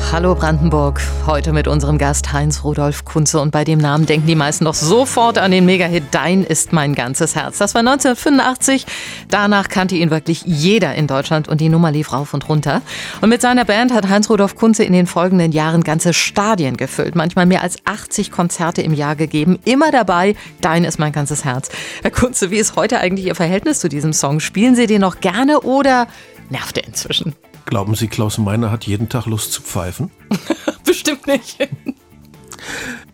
Hallo 0.10 0.36
Brandenburg, 0.36 1.02
heute 1.26 1.52
mit 1.52 1.68
unserem 1.68 1.98
Gast 1.98 2.32
Heinz 2.32 2.64
Rudolf 2.64 3.04
Kunze 3.04 3.42
und 3.42 3.52
bei 3.52 3.66
dem 3.66 3.78
Namen 3.78 4.06
denken 4.06 4.26
die 4.26 4.36
meisten 4.36 4.64
doch 4.64 4.74
sofort 4.74 5.38
an 5.38 5.52
den 5.52 5.66
Megahit 5.66 6.06
Dein 6.12 6.46
ist 6.46 6.72
mein 6.72 6.96
ganzes 6.96 7.36
Herz. 7.36 7.58
Das 7.58 7.76
war 7.76 7.80
1985, 7.80 8.86
danach 9.30 9.68
kannte 9.68 9.96
ihn 9.96 10.10
wirklich 10.10 10.44
jeder 10.46 10.96
in 10.96 11.08
Deutschland 11.08 11.50
und 11.50 11.60
die 11.60 11.68
Nummer 11.68 11.92
lief 11.92 12.14
rauf 12.14 12.34
und 12.34 12.48
runter. 12.48 12.82
Und 13.20 13.28
mit 13.28 13.42
seiner 13.42 13.66
Band 13.66 13.94
hat 13.94 14.08
Heinz 14.08 14.30
Rudolf 14.30 14.56
Kunze 14.56 14.86
in 14.86 14.94
den 14.94 15.08
folgenden 15.08 15.52
Jahren 15.52 15.84
ganze 15.84 16.14
Stadien 16.14 16.78
gefüllt, 16.78 17.16
manchmal 17.16 17.46
mehr 17.46 17.62
als 17.62 17.76
80 17.84 18.32
Konzerte 18.32 18.82
im 18.82 18.94
Jahr 18.94 19.18
gegeben, 19.18 19.60
immer 19.66 19.92
dabei 19.92 20.36
Dein 20.62 20.86
ist 20.86 21.00
mein 21.00 21.12
ganzes 21.12 21.44
Herz. 21.44 21.70
Herr 22.02 22.12
Kunze, 22.12 22.50
wie 22.50 22.58
ist 22.58 22.78
heute 22.78 23.02
eigentlich 23.02 23.26
Ihr 23.26 23.36
Verhältnis 23.36 23.80
zu 23.80 23.90
diesem 23.90 24.14
Song? 24.14 24.40
Spielen 24.40 24.74
Sie 24.74 24.88
den 24.88 25.02
noch 25.02 25.20
gerne 25.20 25.60
oder 25.60 26.08
nervt 26.50 26.78
er 26.78 26.88
inzwischen? 26.88 27.36
Glauben 27.68 27.96
Sie, 27.96 28.08
Klaus 28.08 28.38
Meiner 28.38 28.72
hat 28.72 28.88
jeden 28.88 29.10
Tag 29.10 29.26
Lust 29.26 29.52
zu 29.52 29.62
pfeifen? 29.62 30.10
Bestimmt 30.86 31.28
nicht. 31.28 31.58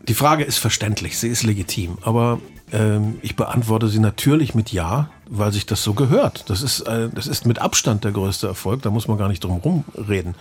Die 0.08 0.14
Frage 0.14 0.44
ist 0.44 0.60
verständlich, 0.60 1.18
sie 1.18 1.30
ist 1.30 1.42
legitim, 1.42 1.98
aber 2.04 2.40
ähm, 2.72 3.18
ich 3.24 3.36
beantworte 3.36 3.88
sie 3.88 3.98
natürlich 3.98 4.54
mit 4.54 4.72
Ja, 4.72 5.10
weil 5.28 5.52
sich 5.52 5.66
das 5.66 5.84
so 5.84 5.96
gehört. 5.96 6.52
Das 6.52 6.62
ist, 6.62 6.82
äh, 6.82 7.10
das 7.10 7.26
ist 7.26 7.48
mit 7.48 7.58
Abstand 7.58 8.04
der 8.04 8.12
größte 8.12 8.46
Erfolg, 8.46 8.84
da 8.84 8.92
muss 8.92 9.08
man 9.08 9.18
gar 9.18 9.28
nicht 9.28 9.44
drum 9.44 9.54
herum 9.54 9.86
reden. 10.08 10.36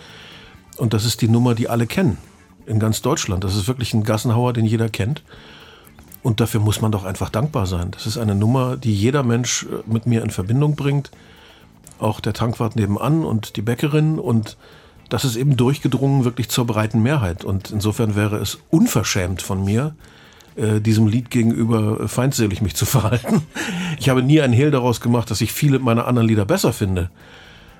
Und 0.77 0.93
das 0.93 1.05
ist 1.05 1.21
die 1.21 1.27
Nummer, 1.27 1.55
die 1.55 1.67
alle 1.67 1.87
kennen, 1.87 2.19
in 2.67 2.77
ganz 2.77 3.01
Deutschland. 3.01 3.43
Das 3.43 3.55
ist 3.55 3.67
wirklich 3.67 3.95
ein 3.95 4.03
Gassenhauer, 4.03 4.53
den 4.53 4.65
jeder 4.65 4.89
kennt. 4.89 5.23
Und 6.21 6.39
dafür 6.39 6.59
muss 6.59 6.81
man 6.81 6.91
doch 6.91 7.03
einfach 7.03 7.29
dankbar 7.29 7.65
sein. 7.65 7.89
Das 7.89 8.05
ist 8.05 8.19
eine 8.19 8.35
Nummer, 8.35 8.77
die 8.77 8.93
jeder 8.93 9.23
Mensch 9.23 9.63
äh, 9.63 9.91
mit 9.91 10.05
mir 10.05 10.21
in 10.21 10.29
Verbindung 10.29 10.75
bringt 10.75 11.09
auch 12.03 12.19
der 12.19 12.33
Tankwart 12.33 12.75
nebenan 12.75 13.25
und 13.25 13.55
die 13.55 13.61
Bäckerin 13.61 14.19
und 14.19 14.57
das 15.09 15.25
ist 15.25 15.35
eben 15.35 15.57
durchgedrungen 15.57 16.25
wirklich 16.25 16.49
zur 16.49 16.65
breiten 16.65 17.03
Mehrheit. 17.03 17.43
Und 17.43 17.69
insofern 17.69 18.15
wäre 18.15 18.37
es 18.37 18.59
unverschämt 18.69 19.41
von 19.41 19.63
mir, 19.63 19.95
äh, 20.55 20.81
diesem 20.81 21.07
Lied 21.07 21.29
gegenüber 21.29 22.07
feindselig 22.07 22.61
mich 22.61 22.75
zu 22.75 22.85
verhalten. 22.85 23.41
Ich 23.99 24.09
habe 24.09 24.23
nie 24.23 24.41
einen 24.41 24.53
Hehl 24.53 24.71
daraus 24.71 24.99
gemacht, 24.99 25.31
dass 25.31 25.39
ich 25.39 25.53
viele 25.53 25.79
meiner 25.79 26.07
anderen 26.07 26.27
Lieder 26.27 26.45
besser 26.45 26.73
finde. 26.73 27.09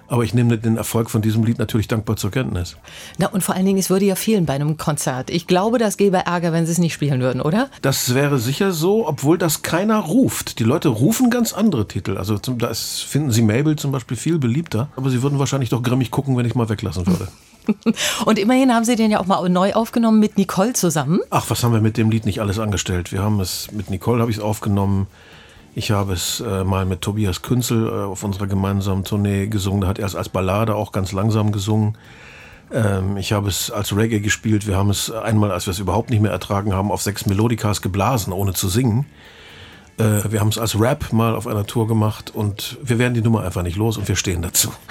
Aber 0.07 0.23
ich 0.23 0.33
nehme 0.33 0.57
den 0.57 0.77
Erfolg 0.77 1.09
von 1.09 1.21
diesem 1.21 1.43
Lied 1.43 1.59
natürlich 1.59 1.87
dankbar 1.87 2.17
zur 2.17 2.31
Kenntnis. 2.31 2.77
Na, 3.17 3.27
und 3.27 3.43
vor 3.43 3.55
allen 3.55 3.65
Dingen, 3.65 3.79
es 3.79 3.89
würde 3.89 4.05
ja 4.05 4.15
fehlen 4.15 4.45
bei 4.45 4.53
einem 4.53 4.77
Konzert. 4.77 5.29
Ich 5.29 5.47
glaube, 5.47 5.77
das 5.77 5.97
gäbe 5.97 6.17
Ärger, 6.17 6.51
wenn 6.51 6.65
sie 6.65 6.71
es 6.71 6.77
nicht 6.77 6.93
spielen 6.93 7.21
würden, 7.21 7.41
oder? 7.41 7.69
Das 7.81 8.13
wäre 8.13 8.37
sicher 8.37 8.71
so, 8.71 9.07
obwohl 9.07 9.37
das 9.37 9.61
keiner 9.61 9.99
ruft. 9.99 10.59
Die 10.59 10.63
Leute 10.63 10.89
rufen 10.89 11.29
ganz 11.29 11.53
andere 11.53 11.87
Titel. 11.87 12.17
Also 12.17 12.37
zum, 12.37 12.59
da 12.59 12.71
finden 12.73 13.31
sie 13.31 13.41
Mabel 13.41 13.75
zum 13.75 13.91
Beispiel 13.91 14.17
viel 14.17 14.39
beliebter. 14.39 14.89
Aber 14.95 15.09
sie 15.09 15.23
würden 15.23 15.39
wahrscheinlich 15.39 15.69
doch 15.69 15.81
grimmig 15.81 16.11
gucken, 16.11 16.37
wenn 16.37 16.45
ich 16.45 16.55
mal 16.55 16.69
weglassen 16.69 17.07
würde. 17.07 17.27
Und 18.25 18.39
immerhin 18.39 18.73
haben 18.73 18.85
sie 18.85 18.95
den 18.95 19.11
ja 19.11 19.19
auch 19.19 19.25
mal 19.25 19.47
neu 19.49 19.73
aufgenommen 19.73 20.19
mit 20.19 20.37
Nicole 20.37 20.73
zusammen. 20.73 21.19
Ach, 21.29 21.49
was 21.49 21.63
haben 21.63 21.73
wir 21.73 21.81
mit 21.81 21.97
dem 21.97 22.09
Lied 22.09 22.25
nicht 22.25 22.41
alles 22.41 22.59
angestellt? 22.59 23.11
Wir 23.11 23.21
haben 23.21 23.39
es 23.39 23.71
mit 23.71 23.89
Nicole 23.89 24.21
habe 24.21 24.31
ich 24.31 24.37
es 24.37 24.43
aufgenommen. 24.43 25.07
Ich 25.75 25.89
habe 25.89 26.13
es 26.13 26.39
äh, 26.39 26.63
mal 26.63 26.85
mit 26.85 27.01
Tobias 27.01 27.41
Künzel 27.41 27.87
äh, 27.87 27.91
auf 27.91 28.23
unserer 28.23 28.45
gemeinsamen 28.45 29.03
Tournee 29.03 29.47
gesungen. 29.47 29.81
Da 29.81 29.87
hat 29.87 29.97
er 29.97 30.05
es 30.05 30.15
als 30.15 30.29
Ballade 30.29 30.75
auch 30.75 30.91
ganz 30.91 31.11
langsam 31.13 31.51
gesungen. 31.51 31.97
Ähm, 32.71 33.17
ich 33.17 33.33
habe 33.33 33.49
es 33.49 33.71
als 33.71 33.95
Reggae 33.95 34.19
gespielt. 34.19 34.67
Wir 34.67 34.77
haben 34.77 34.91
es 34.91 35.09
einmal, 35.09 35.51
als 35.51 35.65
wir 35.65 35.71
es 35.71 35.79
überhaupt 35.79 36.11
nicht 36.11 36.21
mehr 36.21 36.31
ertragen 36.31 36.73
haben, 36.73 36.91
auf 36.91 37.01
sechs 37.01 37.25
Melodikas 37.25 37.81
geblasen, 37.81 38.33
ohne 38.33 38.53
zu 38.53 38.69
singen. 38.69 39.07
Äh, 39.97 40.31
wir 40.31 40.39
haben 40.39 40.49
es 40.49 40.57
als 40.57 40.79
Rap 40.79 41.13
mal 41.13 41.35
auf 41.35 41.47
einer 41.47 41.65
Tour 41.65 41.87
gemacht 41.87 42.31
und 42.33 42.77
wir 42.83 42.99
werden 42.99 43.13
die 43.13 43.21
Nummer 43.21 43.43
einfach 43.43 43.63
nicht 43.63 43.77
los 43.77 43.97
und 43.97 44.07
wir 44.07 44.15
stehen 44.15 44.41
dazu. 44.41 44.71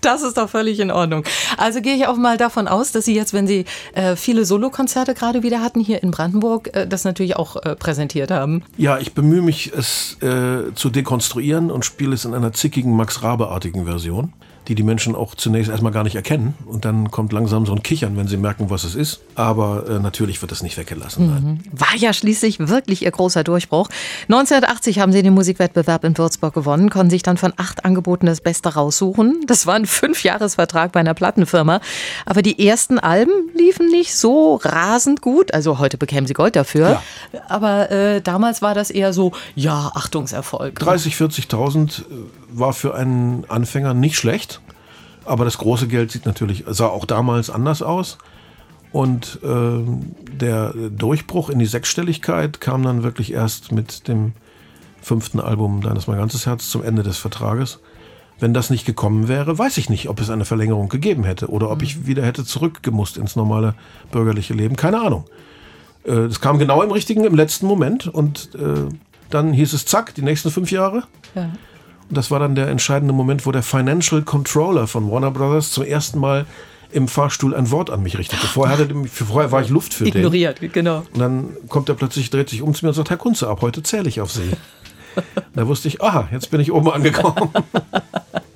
Das 0.00 0.22
ist 0.22 0.38
doch 0.38 0.48
völlig 0.48 0.80
in 0.80 0.90
Ordnung. 0.90 1.24
Also 1.56 1.80
gehe 1.80 1.94
ich 1.94 2.06
auch 2.06 2.16
mal 2.16 2.36
davon 2.36 2.68
aus, 2.68 2.92
dass 2.92 3.04
Sie 3.04 3.14
jetzt, 3.14 3.32
wenn 3.32 3.46
Sie 3.46 3.64
äh, 3.92 4.16
viele 4.16 4.44
Solokonzerte 4.44 5.14
gerade 5.14 5.42
wieder 5.42 5.60
hatten 5.60 5.80
hier 5.80 6.02
in 6.02 6.10
Brandenburg, 6.10 6.74
äh, 6.74 6.86
das 6.86 7.04
natürlich 7.04 7.36
auch 7.36 7.56
äh, 7.56 7.76
präsentiert 7.76 8.30
haben. 8.30 8.62
Ja, 8.76 8.98
ich 8.98 9.12
bemühe 9.12 9.42
mich, 9.42 9.72
es 9.74 10.16
äh, 10.22 10.74
zu 10.74 10.90
dekonstruieren 10.90 11.70
und 11.70 11.84
spiele 11.84 12.14
es 12.14 12.24
in 12.24 12.34
einer 12.34 12.52
zickigen 12.52 12.96
Max 12.96 13.22
Rabe-artigen 13.22 13.84
Version, 13.84 14.32
die 14.68 14.74
die 14.74 14.82
Menschen 14.82 15.14
auch 15.14 15.34
zunächst 15.34 15.70
erstmal 15.70 15.92
gar 15.92 16.04
nicht 16.04 16.14
erkennen. 16.14 16.54
Und 16.66 16.84
dann 16.84 17.10
kommt 17.10 17.32
langsam 17.32 17.64
so 17.64 17.72
ein 17.72 17.82
Kichern, 17.82 18.18
wenn 18.18 18.28
sie 18.28 18.36
merken, 18.36 18.68
was 18.68 18.84
es 18.84 18.94
ist. 18.94 19.20
Aber 19.34 19.88
äh, 19.88 19.98
natürlich 19.98 20.42
wird 20.42 20.52
es 20.52 20.62
nicht 20.62 20.76
weggelassen. 20.76 21.26
Nein. 21.26 21.62
War 21.72 21.96
ja 21.96 22.12
schließlich 22.12 22.58
wirklich 22.60 23.02
Ihr 23.02 23.10
großer 23.10 23.44
Durchbruch. 23.44 23.88
1980 24.24 24.98
haben 24.98 25.12
Sie 25.12 25.22
den 25.22 25.32
Musikwettbewerb 25.32 26.04
in 26.04 26.16
Würzburg 26.18 26.52
gewonnen, 26.52 26.90
konnten 26.90 27.08
sich 27.08 27.22
dann 27.22 27.38
von 27.38 27.54
acht 27.56 27.86
Angeboten 27.86 28.26
das 28.26 28.42
Beste 28.42 28.74
raussuchen. 28.74 29.40
Das 29.46 29.66
war 29.66 29.74
ein 29.74 29.86
Fünfjahresvertrag 29.86 30.92
bei 30.92 31.00
einer 31.00 31.14
Plattenfirma. 31.14 31.80
Aber 32.26 32.42
die 32.42 32.66
ersten 32.66 32.98
Alben 32.98 33.32
liefen 33.56 33.86
nicht 33.88 34.14
so 34.14 34.56
rasend 34.56 35.22
gut. 35.22 35.54
Also 35.54 35.78
heute 35.78 35.96
bekämen 35.96 36.26
Sie 36.26 36.34
Gold 36.34 36.56
dafür. 36.56 37.02
Aber 37.48 37.90
äh, 37.90 38.20
damals 38.20 38.60
war 38.60 38.74
das 38.74 38.90
eher 38.90 39.14
so, 39.14 39.32
ja, 39.54 39.92
Achtungserfolg. 39.94 40.78
30, 40.78 41.14
40.000 41.14 42.02
war 42.48 42.72
für 42.72 42.94
einen 42.94 43.44
Anfänger 43.48 43.94
nicht 43.94 44.16
schlecht. 44.16 44.60
Aber 45.24 45.44
das 45.44 45.58
große 45.58 45.88
Geld 45.88 46.10
sieht 46.10 46.26
natürlich, 46.26 46.64
sah 46.68 46.86
auch 46.86 47.04
damals 47.04 47.50
anders 47.50 47.82
aus. 47.82 48.18
Und 48.92 49.38
ähm, 49.44 50.12
der 50.32 50.72
Durchbruch 50.72 51.50
in 51.50 51.58
die 51.58 51.66
Sechsstelligkeit 51.66 52.60
kam 52.60 52.82
dann 52.82 53.02
wirklich 53.02 53.32
erst 53.32 53.70
mit 53.70 54.08
dem 54.08 54.32
fünften 55.02 55.40
Album 55.40 55.82
Deines 55.82 56.06
mein 56.06 56.16
ganzes 56.18 56.46
Herz 56.46 56.70
zum 56.70 56.82
Ende 56.82 57.02
des 57.02 57.18
Vertrages. 57.18 57.80
Wenn 58.40 58.54
das 58.54 58.70
nicht 58.70 58.86
gekommen 58.86 59.28
wäre, 59.28 59.58
weiß 59.58 59.78
ich 59.78 59.90
nicht, 59.90 60.08
ob 60.08 60.20
es 60.20 60.30
eine 60.30 60.44
Verlängerung 60.44 60.88
gegeben 60.88 61.24
hätte 61.24 61.48
oder 61.48 61.70
ob 61.70 61.82
ich 61.82 62.06
wieder 62.06 62.24
hätte 62.24 62.44
zurückgemusst 62.44 63.16
ins 63.16 63.36
normale 63.36 63.74
bürgerliche 64.10 64.54
Leben. 64.54 64.76
Keine 64.76 65.00
Ahnung. 65.00 65.24
Äh, 66.04 66.28
Das 66.28 66.40
kam 66.40 66.58
genau 66.58 66.82
im 66.82 66.90
richtigen, 66.90 67.24
im 67.24 67.34
letzten 67.34 67.66
Moment 67.66 68.06
und 68.06 68.54
äh, 68.54 68.88
dann 69.28 69.52
hieß 69.52 69.74
es 69.74 69.84
zack, 69.84 70.14
die 70.14 70.22
nächsten 70.22 70.50
fünf 70.50 70.70
Jahre. 70.70 71.02
Ja. 71.34 71.50
Und 72.08 72.16
das 72.16 72.30
war 72.30 72.40
dann 72.40 72.54
der 72.54 72.68
entscheidende 72.68 73.12
Moment, 73.12 73.46
wo 73.46 73.52
der 73.52 73.62
Financial 73.62 74.22
Controller 74.22 74.86
von 74.86 75.10
Warner 75.10 75.30
Brothers 75.30 75.70
zum 75.70 75.84
ersten 75.84 76.18
Mal 76.18 76.46
im 76.90 77.06
Fahrstuhl 77.06 77.54
ein 77.54 77.70
Wort 77.70 77.90
an 77.90 78.02
mich 78.02 78.16
richtete. 78.16 78.46
Vorher, 78.46 78.78
hatte, 78.78 78.94
vorher 79.06 79.52
war 79.52 79.60
ich 79.60 79.68
Luft 79.68 79.92
für 79.92 80.04
den. 80.04 80.16
Ignoriert, 80.16 80.60
genau. 80.72 81.04
Und 81.12 81.18
dann 81.18 81.56
kommt 81.68 81.88
er 81.90 81.94
plötzlich, 81.94 82.30
dreht 82.30 82.48
sich 82.48 82.62
um 82.62 82.74
zu 82.74 82.84
mir 82.84 82.90
und 82.90 82.94
sagt, 82.94 83.10
Herr 83.10 83.18
Kunze, 83.18 83.48
ab 83.48 83.60
heute 83.60 83.82
zähle 83.82 84.08
ich 84.08 84.20
auf 84.22 84.32
Sie. 84.32 84.52
da 85.54 85.66
wusste 85.66 85.88
ich, 85.88 86.02
aha, 86.02 86.28
jetzt 86.32 86.50
bin 86.50 86.60
ich 86.60 86.72
oben 86.72 86.90
angekommen. 86.90 87.50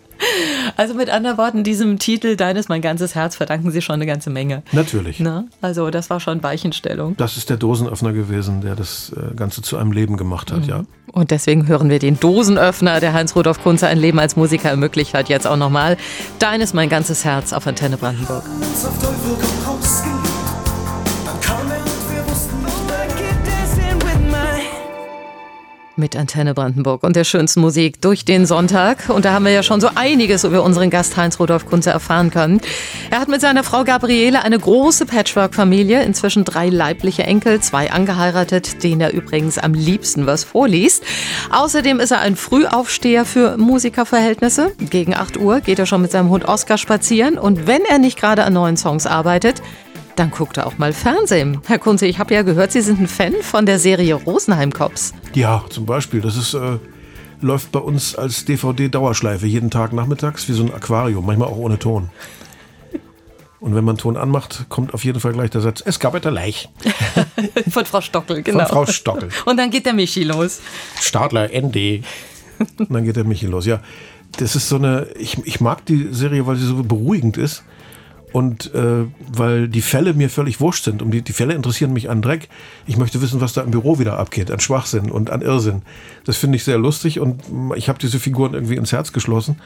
Also 0.77 0.95
mit 0.95 1.11
anderen 1.11 1.39
Worten, 1.39 1.65
diesem 1.65 1.99
Titel 1.99 2.37
Deines 2.37 2.69
mein 2.69 2.81
ganzes 2.81 3.15
Herz 3.15 3.37
verdanken 3.37 3.71
Sie 3.71 3.83
schon 3.83 3.95
eine 3.95 4.07
ganze 4.07 4.31
Menge. 4.31 4.63
Natürlich. 4.73 5.21
Ne? 5.21 5.47
Also 5.61 5.91
das 5.91 6.11
war 6.11 6.21
schon 6.21 6.43
Weichenstellung. 6.43 7.17
Das 7.17 7.37
ist 7.37 7.51
der 7.51 7.57
Dosenöffner 7.57 8.13
gewesen, 8.13 8.61
der 8.61 8.75
das 8.75 9.13
äh, 9.17 9.35
Ganze 9.35 9.63
zu 9.63 9.77
einem 9.77 9.93
Leben 9.93 10.17
gemacht 10.17 10.53
hat, 10.53 10.67
ja. 10.67 10.85
Und 11.13 11.31
deswegen 11.31 11.69
hören 11.69 11.91
wir 11.91 11.99
den 11.99 12.19
Dosenöffner, 12.19 13.01
der 13.01 13.13
Heinz-Rudolf 13.13 13.63
Kunze 13.63 13.87
ein 13.87 13.99
Leben 13.99 14.19
als 14.19 14.37
Musiker 14.37 14.71
ermöglicht 14.71 15.13
hat, 15.15 15.29
jetzt 15.29 15.47
auch 15.47 15.57
nochmal. 15.57 15.99
Deines 16.39 16.73
mein 16.73 16.89
ganzes 16.89 17.25
Herz 17.25 17.53
auf 17.53 17.67
Antenne 17.67 17.99
Brandenburg. 17.99 18.45
auf 18.45 18.99
Teufel 18.99 19.37
komm 19.39 19.62
Mit 25.97 26.17
Antenne 26.17 26.55
Brandenburg 26.55 27.03
und 27.03 27.17
der 27.17 27.25
schönsten 27.25 27.61
Musik 27.61 28.01
durch 28.01 28.25
den 28.25 28.47
Sonntag. 28.47 29.11
Und 29.11 29.27
da 29.27 29.33
haben 29.35 29.45
wir 29.45 29.53
ja 29.53 29.63
schon 29.63 29.81
so 29.81 29.91
einiges 29.95 30.43
über 30.45 30.63
unseren 30.63 30.89
Gast 30.89 31.19
Heinz-Rudolf 31.19 31.67
Kunze 31.67 31.91
erfahren 31.91 32.31
können. 32.31 32.63
Er 33.11 33.21
hat 33.21 33.29
mit 33.29 33.43
seiner 33.43 33.63
Frau 33.63 33.85
Gabriele 33.85 34.43
eine 34.43 34.59
große 34.59 35.05
Patchwork-Familie, 35.05 36.03
inzwischen 36.03 36.45
drei 36.45 36.71
leibliche 36.71 37.25
Enkel, 37.25 37.61
zwei 37.61 37.93
angeheiratet, 37.93 38.83
denen 38.83 39.03
er 39.03 39.13
übrigens 39.13 39.59
am 39.59 39.75
liebsten 39.75 40.27
was 40.27 40.45
vorliest. 40.45 41.05
Außerdem 41.51 42.01
ist 42.01 42.11
er 42.11 42.21
ein 42.21 42.37
Frühaufsteher 42.37 43.27
für 43.27 43.59
Musikerverhältnisse. 43.59 44.73
Gegen 44.89 45.15
8 45.15 45.37
Uhr 45.37 45.61
geht 45.61 45.79
er 45.79 45.85
schon 45.85 46.01
mit 46.01 46.11
seinem 46.11 46.31
Hund 46.31 46.47
Oscar 46.47 46.79
spazieren. 46.79 47.37
Und 47.37 47.67
wenn 47.67 47.85
er 47.85 47.99
nicht 47.99 48.19
gerade 48.19 48.45
an 48.45 48.55
neuen 48.55 48.79
Songs 48.79 49.07
arbeitet, 49.07 49.61
dann 50.17 50.31
guckt 50.31 50.57
er 50.57 50.67
auch 50.67 50.79
mal 50.79 50.93
Fernsehen. 50.93 51.61
Herr 51.67 51.79
Kunze, 51.79 52.07
ich 52.07 52.19
habe 52.19 52.35
ja 52.35 52.43
gehört, 52.43 52.73
Sie 52.73 52.81
sind 52.81 53.01
ein 53.01 53.09
Fan 53.09 53.35
von 53.41 53.67
der 53.67 53.79
Serie 53.79 54.15
Rosenheim 54.15 54.73
Cops. 54.73 55.15
Ja, 55.35 55.65
zum 55.71 55.87
Beispiel. 55.87 56.21
Das 56.21 56.37
ist, 56.37 56.55
äh, 56.55 56.79
läuft 57.41 57.73
bei 57.73 57.81
uns 57.81 58.15
als 58.15 58.45
DVD-Dauerschleife 58.45 59.47
jeden 59.47 59.71
Tag 59.71 59.93
nachmittags 59.93 60.49
wie 60.49 60.53
so 60.53 60.65
ein 60.65 60.73
Aquarium, 60.73 61.27
manchmal 61.27 61.49
auch 61.49 61.57
ohne 61.57 61.79
Ton. 61.79 62.11
Und 63.61 63.77
wenn 63.77 63.85
man 63.85 63.97
Ton 63.97 64.17
anmacht, 64.17 64.67
kommt 64.69 64.93
auf 64.93 65.05
jeden 65.05 65.21
Fall 65.21 65.33
gleich 65.33 65.51
der 65.51 65.61
Satz, 65.61 65.83
es 65.87 66.01
gab 66.01 66.15
ein 66.15 66.35
Leich. 66.35 66.69
Von 67.71 67.87
Frau 67.87 68.01
Stockel, 68.01 68.43
genau. 68.43 68.67
Frau 68.67 68.87
Stockel. 68.87 69.29
Und 69.45 69.57
dann 69.57 69.71
geht 69.71 69.87
der 69.87 69.93
Michi 69.93 70.25
los. 70.25 70.61
Stadler 71.01 71.49
ND. 71.49 72.03
Und 72.79 72.91
dann 72.91 73.05
geht 73.05 73.15
der 73.15 73.25
Michi 73.25 73.47
los. 73.47 73.65
Ja, 73.65 73.81
das 74.39 74.57
ist 74.57 74.69
so 74.69 74.77
eine, 74.77 75.07
ich, 75.17 75.39
ich 75.45 75.61
mag 75.61 75.87
die 75.87 76.09
Serie, 76.11 76.45
weil 76.47 76.57
sie 76.57 76.67
so 76.67 76.83
beruhigend 76.83 77.37
ist. 77.37 77.63
Und 78.33 78.75
äh, 78.75 79.05
weil 79.31 79.69
die 79.69 79.83
Fälle 79.83 80.15
mir 80.15 80.31
völlig 80.31 80.61
wurscht 80.61 80.85
sind. 80.85 81.03
Und 81.03 81.11
die, 81.11 81.23
die 81.23 81.33
Fälle 81.33 81.55
interessieren 81.55 81.93
mich 81.93 82.09
an 82.09 82.23
Dreck. 82.23 82.49
Ich 82.87 82.97
möchte 82.97 83.21
wissen, 83.21 83.41
was 83.41 83.53
da 83.53 83.61
im 83.61 83.71
Büro 83.71 83.99
wieder 83.99 84.19
abgeht, 84.19 84.51
an 84.51 84.61
Schwachsinn 84.61 85.11
und 85.11 85.31
an 85.31 85.43
Irrsinn. 85.43 85.83
Das 86.25 86.39
finde 86.39 86.57
ich 86.57 86.65
sehr 86.65 86.79
lustig 86.79 87.21
und 87.21 87.43
ich 87.77 87.89
habe 87.89 87.99
diese 87.99 88.19
Figuren 88.19 88.55
irgendwie 88.55 88.77
ins 88.77 88.93
Herz 88.93 89.13
geschlossen. 89.13 89.57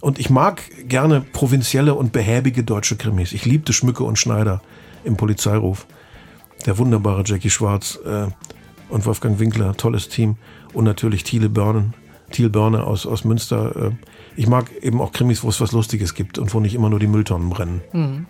Und 0.00 0.18
ich 0.18 0.30
mag 0.30 0.62
gerne 0.88 1.20
provinzielle 1.20 1.94
und 1.94 2.12
behäbige 2.12 2.62
deutsche 2.62 2.96
Krimis. 2.96 3.32
Ich 3.32 3.44
liebte 3.44 3.72
Schmücke 3.72 4.04
und 4.04 4.18
Schneider 4.18 4.62
im 5.04 5.16
Polizeiruf. 5.16 5.86
Der 6.66 6.78
wunderbare 6.78 7.22
Jackie 7.24 7.50
Schwarz 7.50 7.98
äh, 8.04 8.26
und 8.88 9.06
Wolfgang 9.06 9.38
Winkler, 9.38 9.76
tolles 9.76 10.08
Team. 10.08 10.36
Und 10.72 10.84
natürlich 10.84 11.24
Thiele 11.24 11.48
Börnen, 11.48 11.94
Thiel 12.30 12.48
Börne 12.48 12.84
aus, 12.84 13.06
aus 13.06 13.24
Münster. 13.24 13.74
Äh, 13.76 13.90
ich 14.38 14.46
mag 14.46 14.70
eben 14.82 15.00
auch 15.00 15.10
Krimis, 15.12 15.42
wo 15.42 15.48
es 15.48 15.60
was 15.60 15.72
Lustiges 15.72 16.14
gibt 16.14 16.38
und 16.38 16.54
wo 16.54 16.60
nicht 16.60 16.74
immer 16.74 16.88
nur 16.88 17.00
die 17.00 17.08
Mülltonnen 17.08 17.50
brennen. 17.50 18.26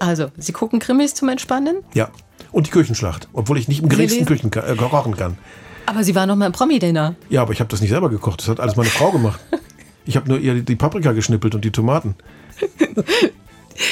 Also, 0.00 0.26
Sie 0.36 0.52
gucken 0.52 0.80
Krimis 0.80 1.14
zum 1.14 1.28
Entspannen? 1.28 1.76
Ja. 1.94 2.08
Und 2.50 2.66
die 2.66 2.70
Küchenschlacht, 2.72 3.28
obwohl 3.32 3.56
ich 3.58 3.68
nicht 3.68 3.80
im 3.80 3.88
geringsten? 3.88 4.26
Küchen 4.26 4.50
äh, 4.52 4.74
kochen 4.76 5.16
kann. 5.16 5.38
Aber 5.86 6.02
Sie 6.02 6.14
waren 6.16 6.28
noch 6.28 6.34
mal 6.36 6.46
im 6.46 6.52
Promi-Dinner. 6.52 7.14
Ja, 7.30 7.42
aber 7.42 7.52
ich 7.52 7.60
habe 7.60 7.70
das 7.70 7.80
nicht 7.80 7.90
selber 7.90 8.10
gekocht. 8.10 8.40
Das 8.40 8.48
hat 8.48 8.58
alles 8.58 8.74
meine 8.74 8.90
Frau 8.90 9.12
gemacht. 9.12 9.38
Ich 10.04 10.16
habe 10.16 10.28
nur 10.28 10.38
ihr 10.38 10.60
die 10.62 10.76
Paprika 10.76 11.12
geschnippelt 11.12 11.54
und 11.54 11.64
die 11.64 11.70
Tomaten. 11.70 12.14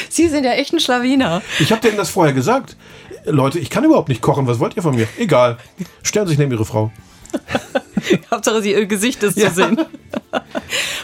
Sie 0.08 0.28
sind 0.28 0.44
ja 0.44 0.52
echt 0.52 0.72
ein 0.72 0.80
Schlawiner. 0.80 1.42
Ich 1.60 1.70
habe 1.70 1.80
denen 1.80 1.96
das 1.96 2.10
vorher 2.10 2.34
gesagt. 2.34 2.76
Leute, 3.24 3.58
ich 3.60 3.70
kann 3.70 3.84
überhaupt 3.84 4.08
nicht 4.08 4.20
kochen. 4.20 4.46
Was 4.48 4.58
wollt 4.58 4.76
ihr 4.76 4.82
von 4.82 4.94
mir? 4.96 5.06
Egal. 5.16 5.58
Stellen 6.02 6.26
Sie 6.26 6.30
sich 6.32 6.38
neben 6.38 6.50
Ihre 6.52 6.64
Frau. 6.64 6.90
Hauptsache, 8.32 8.62
Sie, 8.62 8.72
Ihr 8.72 8.86
Gesicht 8.86 9.22
ist 9.22 9.36
Ja. 9.38 9.48
zu 9.48 9.54
sehen. 9.54 9.78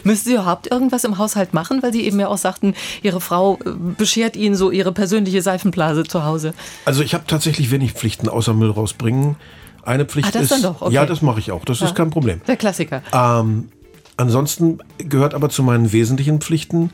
Müssen 0.09 0.25
Sie 0.25 0.33
überhaupt 0.35 0.71
irgendwas 0.71 1.05
im 1.05 1.19
Haushalt 1.19 1.53
machen? 1.53 1.83
Weil 1.83 1.93
Sie 1.93 2.05
eben 2.07 2.19
ja 2.19 2.29
auch 2.29 2.39
sagten, 2.39 2.75
Ihre 3.03 3.21
Frau 3.21 3.59
äh, 3.65 3.71
beschert 3.97 4.37
Ihnen 4.37 4.55
so 4.55 4.71
Ihre 4.71 4.91
persönliche 4.93 5.43
Seifenblase 5.43 6.05
zu 6.05 6.25
Hause. 6.25 6.55
Also 6.87 7.03
ich 7.03 7.13
habe 7.13 7.25
tatsächlich 7.27 7.71
wenig 7.71 7.93
Pflichten 7.93 8.29
außer 8.31 8.55
Müll 8.55 8.71
rausbringen. 8.71 9.37
Eine 9.83 10.07
Pflicht 10.07 10.29
Ah, 10.29 10.31
das 10.33 10.43
ist. 10.45 10.51
dann 10.53 10.63
doch, 10.63 10.81
okay. 10.81 10.95
Ja, 10.95 11.05
das 11.05 11.21
mache 11.21 11.41
ich 11.41 11.53
auch. 11.53 11.65
Das 11.67 11.83
ist 11.83 11.95
kein 11.95 12.09
Problem. 12.09 12.41
Der 12.47 12.57
Klassiker. 12.57 13.03
Ähm, 13.13 13.69
ansonsten 14.17 14.79
gehört 14.99 15.35
aber 15.35 15.51
zu 15.51 15.63
meinen 15.63 15.93
wesentlichen 15.93 16.41
Pflichten, 16.41 16.91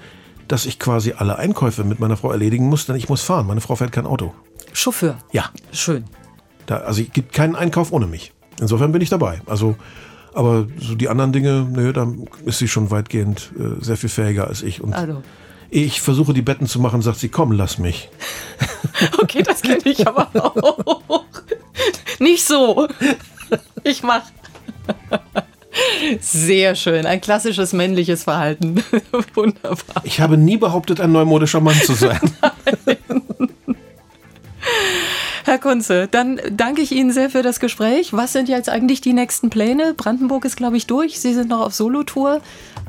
dass 0.49 0.67
ich 0.67 0.79
quasi 0.81 1.15
alle 1.17 1.39
Einkäufe 1.39 1.85
mit 1.85 2.01
meiner 2.01 2.17
Frau 2.17 2.33
erledigen 2.33 2.69
muss, 2.69 2.87
denn 2.87 2.97
ich 2.97 3.09
muss 3.09 3.23
fahren. 3.23 3.47
Meine 3.47 3.61
Frau 3.61 3.77
fährt 3.77 3.93
kein 3.93 4.07
Auto. 4.07 4.35
Chauffeur. 4.73 5.17
Ja. 5.33 5.51
Schön. 5.73 6.05
Da, 6.67 6.79
also 6.79 7.01
es 7.01 7.13
gibt 7.13 7.33
keinen 7.33 7.55
Einkauf 7.55 7.93
ohne 7.93 8.07
mich. 8.07 8.33
Insofern 8.61 8.91
bin 8.93 9.01
ich 9.03 9.09
dabei. 9.09 9.41
Also 9.47 9.77
Aber 10.35 10.67
so 10.79 10.95
die 10.97 11.09
anderen 11.09 11.33
Dinge, 11.33 11.67
nö, 11.71 11.93
da 11.93 12.09
ist 12.45 12.59
sie 12.59 12.69
schon 12.69 12.91
weitgehend 12.91 13.53
äh, 13.59 13.83
sehr 13.83 13.97
viel 13.97 14.09
fähiger 14.11 14.49
als 14.49 14.63
ich. 14.63 14.81
Und 14.83 14.93
Also. 14.93 15.23
ich 15.71 16.01
versuche, 16.01 16.35
die 16.35 16.43
Betten 16.43 16.67
zu 16.67 16.81
machen, 16.81 17.03
sagt 17.03 17.19
sie, 17.21 17.29
komm, 17.29 17.53
lass 17.53 17.79
mich. 17.79 18.09
Okay, 19.21 19.43
das 19.43 19.61
kenne 19.63 19.81
ich 19.85 20.07
aber 20.07 20.29
auch. 20.35 21.25
Nicht 22.21 22.45
so. 22.47 22.87
Ich 23.83 24.03
mach. 24.05 24.23
Sehr 26.21 26.77
schön. 26.77 27.05
Ein 27.07 27.21
klassisches 27.21 27.73
männliches 27.73 28.23
Verhalten. 28.25 28.85
Wunderbar. 29.35 30.03
Ich 30.05 30.21
habe 30.21 30.37
nie 30.37 30.57
behauptet, 30.59 31.01
ein 31.01 31.11
neumodischer 31.11 31.61
Mann 31.61 31.75
zu 31.83 31.95
sein. 31.95 32.21
Herr 35.45 35.59
Kunze, 35.59 36.09
dann 36.11 36.41
danke 36.51 36.81
ich 36.81 36.91
Ihnen 36.91 37.13
sehr 37.13 37.29
für 37.29 37.43
das 37.43 37.61
Gespräch. 37.61 38.15
Was 38.15 38.33
sind 38.33 38.49
jetzt 38.49 38.71
eigentlich 38.71 39.03
die 39.03 39.13
nächsten 39.13 39.51
Pläne? 39.51 39.93
Brandenburg 39.95 40.47
ist, 40.47 40.57
glaube 40.57 40.79
ich, 40.79 40.87
durch. 40.87 41.21
Sie 41.21 41.35
sind 41.35 41.51
noch 41.51 41.61
auf 41.61 41.75
Solotour. 41.75 42.41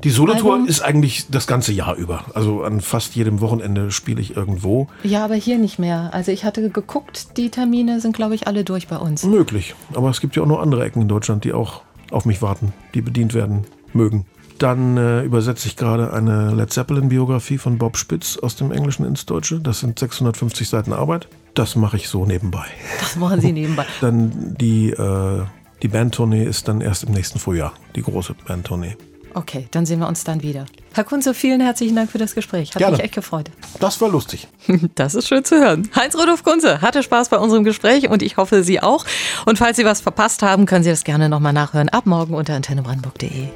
Die 0.05 0.09
Solotour 0.09 0.65
ist 0.65 0.79
eigentlich 0.79 1.25
das 1.29 1.47
ganze 1.47 1.73
Jahr 1.73 1.95
über. 1.95 2.23
Also 2.33 2.63
an 2.63 2.79
fast 2.79 3.13
jedem 3.13 3.41
Wochenende 3.41 3.91
spiele 3.91 4.21
ich 4.21 4.37
irgendwo. 4.37 4.87
Ja, 5.03 5.25
aber 5.25 5.35
hier 5.35 5.57
nicht 5.57 5.79
mehr. 5.79 6.11
Also 6.13 6.31
ich 6.31 6.45
hatte 6.45 6.69
geguckt, 6.69 7.35
die 7.35 7.49
Termine 7.49 7.99
sind, 7.99 8.15
glaube 8.15 8.35
ich, 8.35 8.47
alle 8.47 8.63
durch 8.63 8.87
bei 8.87 8.97
uns. 8.97 9.25
Möglich. 9.25 9.75
Aber 9.93 10.09
es 10.09 10.21
gibt 10.21 10.37
ja 10.37 10.43
auch 10.43 10.47
noch 10.47 10.61
andere 10.61 10.85
Ecken 10.85 11.01
in 11.01 11.09
Deutschland, 11.09 11.43
die 11.43 11.51
auch 11.51 11.81
auf 12.09 12.23
mich 12.23 12.41
warten, 12.41 12.71
die 12.93 13.01
bedient 13.01 13.33
werden 13.33 13.65
mögen. 13.91 14.25
Dann 14.59 14.95
äh, 14.95 15.23
übersetze 15.23 15.67
ich 15.67 15.75
gerade 15.75 16.13
eine 16.13 16.53
Led 16.53 16.71
Zeppelin-Biografie 16.71 17.57
von 17.57 17.77
Bob 17.77 17.97
Spitz 17.97 18.37
aus 18.37 18.55
dem 18.55 18.71
Englischen 18.71 19.05
ins 19.05 19.25
Deutsche. 19.25 19.59
Das 19.59 19.81
sind 19.81 19.99
650 19.99 20.69
Seiten 20.69 20.93
Arbeit. 20.93 21.27
Das 21.55 21.75
mache 21.75 21.95
ich 21.97 22.09
so 22.09 22.25
nebenbei. 22.25 22.65
Das 22.99 23.15
machen 23.15 23.41
Sie 23.41 23.51
nebenbei. 23.53 23.85
Dann 24.01 24.55
die, 24.59 24.91
äh, 24.91 25.43
die 25.81 25.87
Bandtournee 25.87 26.43
ist 26.43 26.67
dann 26.67 26.81
erst 26.81 27.05
im 27.05 27.13
nächsten 27.13 27.39
Frühjahr, 27.39 27.73
die 27.95 28.03
große 28.03 28.35
Bandtournee. 28.45 28.95
Okay, 29.33 29.67
dann 29.71 29.85
sehen 29.85 29.99
wir 29.99 30.07
uns 30.07 30.23
dann 30.23 30.43
wieder. 30.43 30.65
Herr 30.93 31.03
Kunze, 31.03 31.33
vielen 31.33 31.59
herzlichen 31.59 31.95
Dank 31.95 32.09
für 32.09 32.17
das 32.17 32.35
Gespräch. 32.35 32.69
Hat 32.69 32.77
Gerne. 32.77 32.95
mich 32.95 33.03
echt 33.03 33.15
gefreut. 33.15 33.51
Das 33.81 33.99
war 33.99 34.09
lustig. 34.09 34.47
Das 34.95 35.13
ist 35.13 35.27
schön 35.27 35.43
zu 35.43 35.57
hören. 35.59 35.89
Heinz-Rudolf 35.93 36.43
Kunze 36.43 36.81
hatte 36.81 37.03
Spaß 37.03 37.29
bei 37.29 37.37
unserem 37.37 37.65
Gespräch 37.65 38.09
und 38.09 38.21
ich 38.21 38.37
hoffe, 38.37 38.63
Sie 38.63 38.81
auch. 38.81 39.05
Und 39.45 39.57
falls 39.57 39.75
Sie 39.75 39.83
was 39.83 39.99
verpasst 39.99 40.41
haben, 40.41 40.65
können 40.65 40.83
Sie 40.83 40.89
das 40.89 41.03
gerne 41.03 41.27
nochmal 41.27 41.51
nachhören. 41.53 41.89
Ab 41.89 42.05
morgen 42.05 42.33
unter 42.33 42.53
antennebrandenburg.de. 42.55 43.49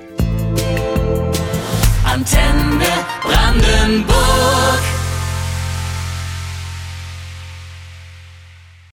Antenne 2.04 2.86
Brandenburg. 3.24 4.99